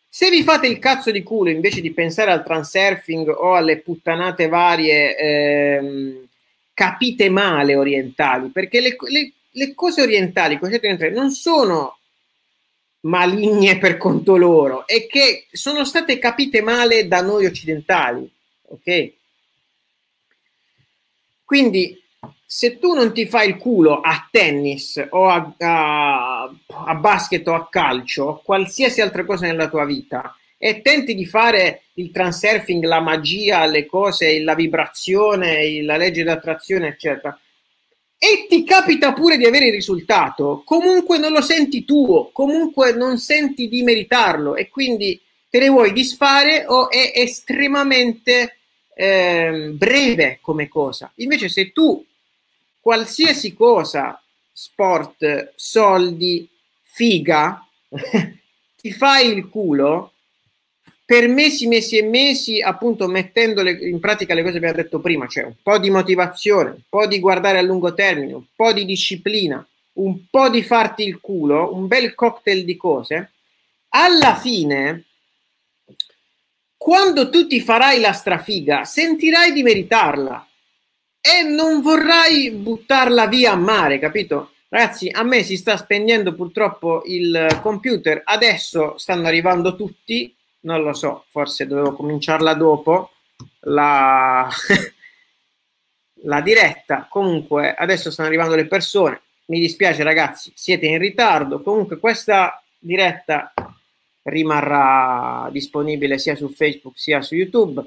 Se 0.09 0.29
vi 0.29 0.43
fate 0.43 0.67
il 0.67 0.79
cazzo 0.79 1.11
di 1.11 1.23
culo 1.23 1.49
invece 1.49 1.81
di 1.81 1.93
pensare 1.93 2.33
al 2.33 2.45
transurfing 2.45 3.29
o 3.29 3.55
alle 3.55 3.79
puttanate 3.79 4.49
varie, 4.49 5.17
ehm, 5.17 6.29
capite 6.75 7.31
male 7.31 7.77
orientali, 7.77 8.51
perché 8.51 8.81
le, 8.81 8.97
le, 9.09 9.33
le 9.51 9.75
cose 9.75 10.03
orientali, 10.03 10.59
orientali 10.61 11.15
non 11.15 11.31
sono 11.31 11.97
maligne 13.03 13.79
per 13.79 13.97
conto 13.97 14.37
loro, 14.37 14.87
è 14.87 15.07
che 15.07 15.47
sono 15.53 15.85
state 15.85 16.19
capite 16.19 16.61
male 16.61 17.09
da 17.09 17.23
noi 17.23 17.47
occidentali, 17.47 18.31
ok? 18.69 19.13
Quindi 21.45 22.01
se 22.45 22.79
tu 22.79 22.93
non 22.93 23.13
ti 23.13 23.27
fai 23.27 23.49
il 23.49 23.57
culo 23.57 24.01
a 24.01 24.29
tennis 24.31 25.03
o 25.11 25.29
a, 25.29 25.55
a, 25.59 26.55
a 26.69 26.95
basket 26.95 27.47
o 27.49 27.55
a 27.55 27.69
calcio, 27.69 28.43
qualsiasi 28.45 29.01
altra 29.01 29.25
cosa 29.25 29.47
nella 29.47 29.69
tua 29.69 29.85
vita, 29.85 30.37
e 30.59 30.81
tenti 30.81 31.15
di 31.15 31.27
fare 31.27 31.85
il 31.95 32.11
transurfing, 32.11 32.85
la 32.85 33.01
magia, 33.01 33.67
le 33.67 33.85
cose, 33.85 34.41
la 34.43 34.55
vibrazione, 34.55 35.83
la 35.83 35.97
legge 35.97 36.23
d'attrazione, 36.23 36.89
eccetera, 36.89 37.37
e 38.25 38.47
ti 38.49 38.63
capita 38.63 39.13
pure 39.13 39.37
di 39.37 39.47
avere 39.47 39.67
il 39.67 39.73
risultato, 39.73 40.63
comunque 40.65 41.19
non 41.19 41.33
lo 41.33 41.41
senti 41.41 41.85
tuo, 41.85 42.31
comunque 42.31 42.93
non 42.93 43.19
senti 43.19 43.67
di 43.67 43.83
meritarlo 43.83 44.55
e 44.55 44.69
quindi 44.69 45.21
te 45.51 45.59
ne 45.59 45.69
vuoi 45.69 45.93
disfare 45.93 46.65
o 46.65 46.89
è 46.89 47.11
estremamente 47.17 48.59
eh, 48.95 49.73
breve 49.73 50.39
come 50.41 50.69
cosa. 50.69 51.11
Invece 51.17 51.49
se 51.49 51.73
tu 51.73 52.07
qualsiasi 52.79 53.55
cosa, 53.55 54.23
sport, 54.53 55.55
soldi, 55.57 56.49
figa, 56.81 57.67
ti 58.81 58.93
fai 58.93 59.37
il 59.37 59.49
culo, 59.49 60.12
per 61.05 61.29
mesi, 61.29 61.67
mesi 61.67 61.99
e 61.99 62.03
mesi, 62.03 62.61
appunto, 62.61 63.07
mettendo 63.09 63.61
in 63.69 64.01
pratica 64.01 64.35
le 64.35 64.43
cose 64.43 64.59
che 64.59 64.67
abbiamo 64.67 64.83
detto 64.83 65.01
prima, 65.01 65.27
cioè 65.27 65.45
un 65.45 65.57
po' 65.63 65.79
di 65.79 65.91
motivazione, 65.91 66.71
un 66.71 66.83
po' 66.89 67.07
di 67.07 67.19
guardare 67.19 67.59
a 67.59 67.63
lungo 67.63 67.93
termine, 67.93 68.33
un 68.33 68.45
po' 68.55 68.73
di 68.73 68.85
disciplina, 68.85 69.67
un 69.95 70.27
po' 70.31 70.49
di 70.49 70.63
farti 70.63 71.03
il 71.03 71.21
culo, 71.21 71.75
un 71.75 71.87
bel 71.87 72.15
cocktail 72.15 72.65
di 72.65 72.77
cose, 72.77 73.33
alla 73.91 74.37
fine, 74.37 75.05
quando 76.77 77.31
tu 77.31 77.47
ti 77.47 77.61
farai 77.61 78.01
la 78.01 78.13
strafiga, 78.13 78.85
sentirai 78.85 79.53
di 79.53 79.63
meritarla 79.63 80.47
e 81.21 81.43
non 81.43 81.83
vorrai 81.83 82.51
buttarla 82.51 83.27
via 83.27 83.53
a 83.53 83.57
mare, 83.57 83.99
capito? 83.99 84.53
Ragazzi, 84.69 85.09
a 85.09 85.23
me 85.23 85.43
si 85.43 85.57
sta 85.57 85.77
spegnendo 85.77 86.35
purtroppo 86.35 87.03
il 87.05 87.61
computer, 87.61 88.23
adesso 88.25 88.97
stanno 88.97 89.27
arrivando 89.27 89.77
tutti, 89.77 90.35
non 90.63 90.83
lo 90.83 90.93
so, 90.93 91.25
forse 91.29 91.67
dovevo 91.67 91.93
cominciarla 91.93 92.55
dopo 92.55 93.11
la, 93.61 94.49
la 96.25 96.41
diretta. 96.41 97.07
Comunque, 97.09 97.75
adesso 97.75 98.11
stanno 98.11 98.29
arrivando 98.29 98.55
le 98.55 98.67
persone. 98.67 99.21
Mi 99.47 99.61
dispiace, 99.61 100.03
ragazzi, 100.03 100.53
siete 100.55 100.87
in 100.87 100.99
ritardo. 100.99 101.63
Comunque, 101.63 101.99
questa 101.99 102.63
diretta 102.79 103.53
rimarrà 104.25 105.49
disponibile 105.51 106.19
sia 106.19 106.37
su 106.37 106.49
Facebook 106.51 106.99
sia 106.99 107.23
su 107.23 107.35
YouTube. 107.35 107.83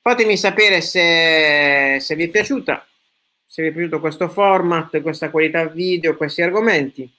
Fatemi 0.00 0.36
sapere 0.36 0.80
se, 0.80 1.98
se 2.00 2.14
vi 2.14 2.24
è 2.24 2.28
piaciuta, 2.28 2.86
se 3.44 3.62
vi 3.62 3.68
è 3.68 3.72
piaciuto 3.72 4.00
questo 4.00 4.28
format, 4.28 5.02
questa 5.02 5.30
qualità 5.30 5.66
video, 5.66 6.16
questi 6.16 6.40
argomenti. 6.40 7.10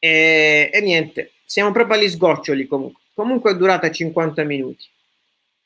E, 0.00 0.70
e 0.72 0.80
niente, 0.80 1.32
siamo 1.44 1.72
proprio 1.72 1.96
agli 1.96 2.08
sgoccioli 2.08 2.66
comunque 2.66 3.02
comunque 3.18 3.50
è 3.50 3.56
durata 3.56 3.90
50 3.90 4.44
minuti. 4.44 4.86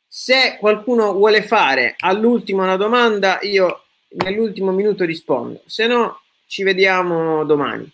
Se 0.09 0.57
qualcuno 0.59 1.13
vuole 1.13 1.43
fare 1.43 1.97
all'ultimo 1.99 2.63
una 2.63 2.77
domanda, 2.77 3.41
io 3.43 3.85
nell'ultimo 4.25 4.73
minuto 4.73 5.05
rispondo, 5.05 5.61
se 5.67 5.87
no 5.87 6.23
ci 6.47 6.63
vediamo 6.63 7.45
domani. 7.45 7.91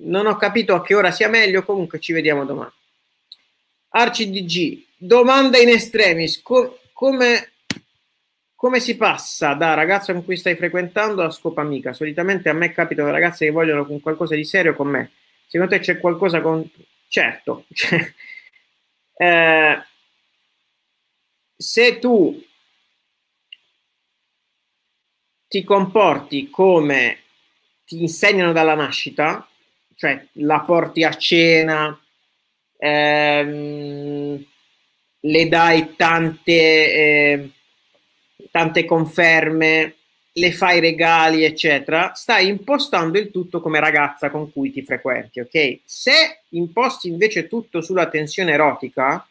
Non 0.00 0.26
ho 0.26 0.36
capito 0.36 0.74
a 0.74 0.82
che 0.82 0.94
ora 0.94 1.10
sia 1.10 1.30
meglio, 1.30 1.62
comunque 1.62 2.00
ci 2.00 2.12
vediamo 2.12 2.44
domani. 2.44 2.70
ArciDG, 3.88 4.84
domanda 4.98 5.56
in 5.56 5.70
estremis, 5.70 6.42
co- 6.42 6.80
come, 6.92 7.52
come 8.54 8.78
si 8.78 8.94
passa 8.96 9.54
da 9.54 9.72
ragazza 9.72 10.12
con 10.12 10.22
cui 10.22 10.36
stai 10.36 10.54
frequentando 10.54 11.22
a 11.22 11.30
scopa 11.30 11.62
amica? 11.62 11.94
Solitamente 11.94 12.50
a 12.50 12.52
me 12.52 12.72
capitano 12.72 13.10
ragazze 13.10 13.46
che 13.46 13.52
vogliono 13.52 13.86
qualcosa 14.02 14.34
di 14.34 14.44
serio 14.44 14.74
con 14.74 14.88
me. 14.88 15.12
Secondo 15.46 15.74
te 15.74 15.80
c'è 15.80 15.98
qualcosa 15.98 16.42
con, 16.42 16.70
Certo, 17.08 17.64
eh, 19.20 19.82
se 21.58 21.98
tu 22.00 22.14
ti 25.48 25.64
comporti 25.64 26.50
come 26.50 27.18
ti 27.84 28.02
insegnano 28.02 28.52
dalla 28.52 28.74
nascita, 28.74 29.48
cioè 29.94 30.26
la 30.32 30.60
porti 30.60 31.04
a 31.04 31.10
cena, 31.14 31.98
ehm, 32.76 34.44
le 35.20 35.48
dai 35.48 35.96
tante, 35.96 36.52
eh, 36.52 37.50
tante 38.50 38.84
conferme, 38.84 39.94
le 40.38 40.52
fai 40.52 40.80
regali, 40.80 41.44
eccetera, 41.44 42.12
stai 42.14 42.48
impostando 42.48 43.18
il 43.18 43.30
tutto 43.30 43.60
come 43.60 43.80
ragazza 43.80 44.30
con 44.30 44.52
cui 44.52 44.70
ti 44.70 44.82
frequenti, 44.82 45.40
ok? 45.40 45.80
Se 45.84 46.40
imposti 46.50 47.08
invece 47.08 47.48
tutto 47.48 47.80
sulla 47.80 48.08
tensione 48.08 48.52
erotica, 48.52 49.26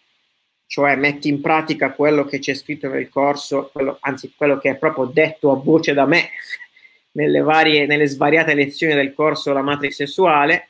cioè 0.68 0.96
metti 0.96 1.30
in 1.30 1.42
pratica 1.42 1.92
quello 1.92 2.26
che 2.26 2.40
c'è 2.40 2.54
scritto 2.54 2.90
nel 2.90 3.10
corso, 3.10 3.70
quello, 3.72 3.98
anzi 4.02 4.34
quello 4.36 4.58
che 4.58 4.72
è 4.72 4.76
proprio 4.76 5.06
detto 5.06 5.52
a 5.52 5.56
voce 5.56 5.94
da 5.94 6.06
me 6.06 6.30
nelle, 7.14 7.40
varie, 7.40 7.86
nelle 7.86 8.08
svariate 8.08 8.54
lezioni 8.54 8.94
del 8.94 9.14
corso 9.14 9.54
La 9.54 9.62
matrix 9.62 9.96
sessuale, 9.96 10.68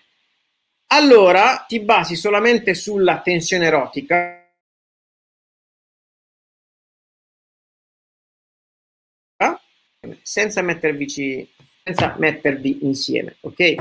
allora 0.88 1.66
ti 1.68 1.80
basi 1.80 2.16
solamente 2.16 2.74
sulla 2.74 3.20
tensione 3.20 3.66
erotica 3.66 4.37
senza 10.28 10.62
mettervi, 10.62 11.48
senza 11.84 12.16
mettervi 12.20 12.80
insieme, 12.82 13.38
ok? 13.40 13.76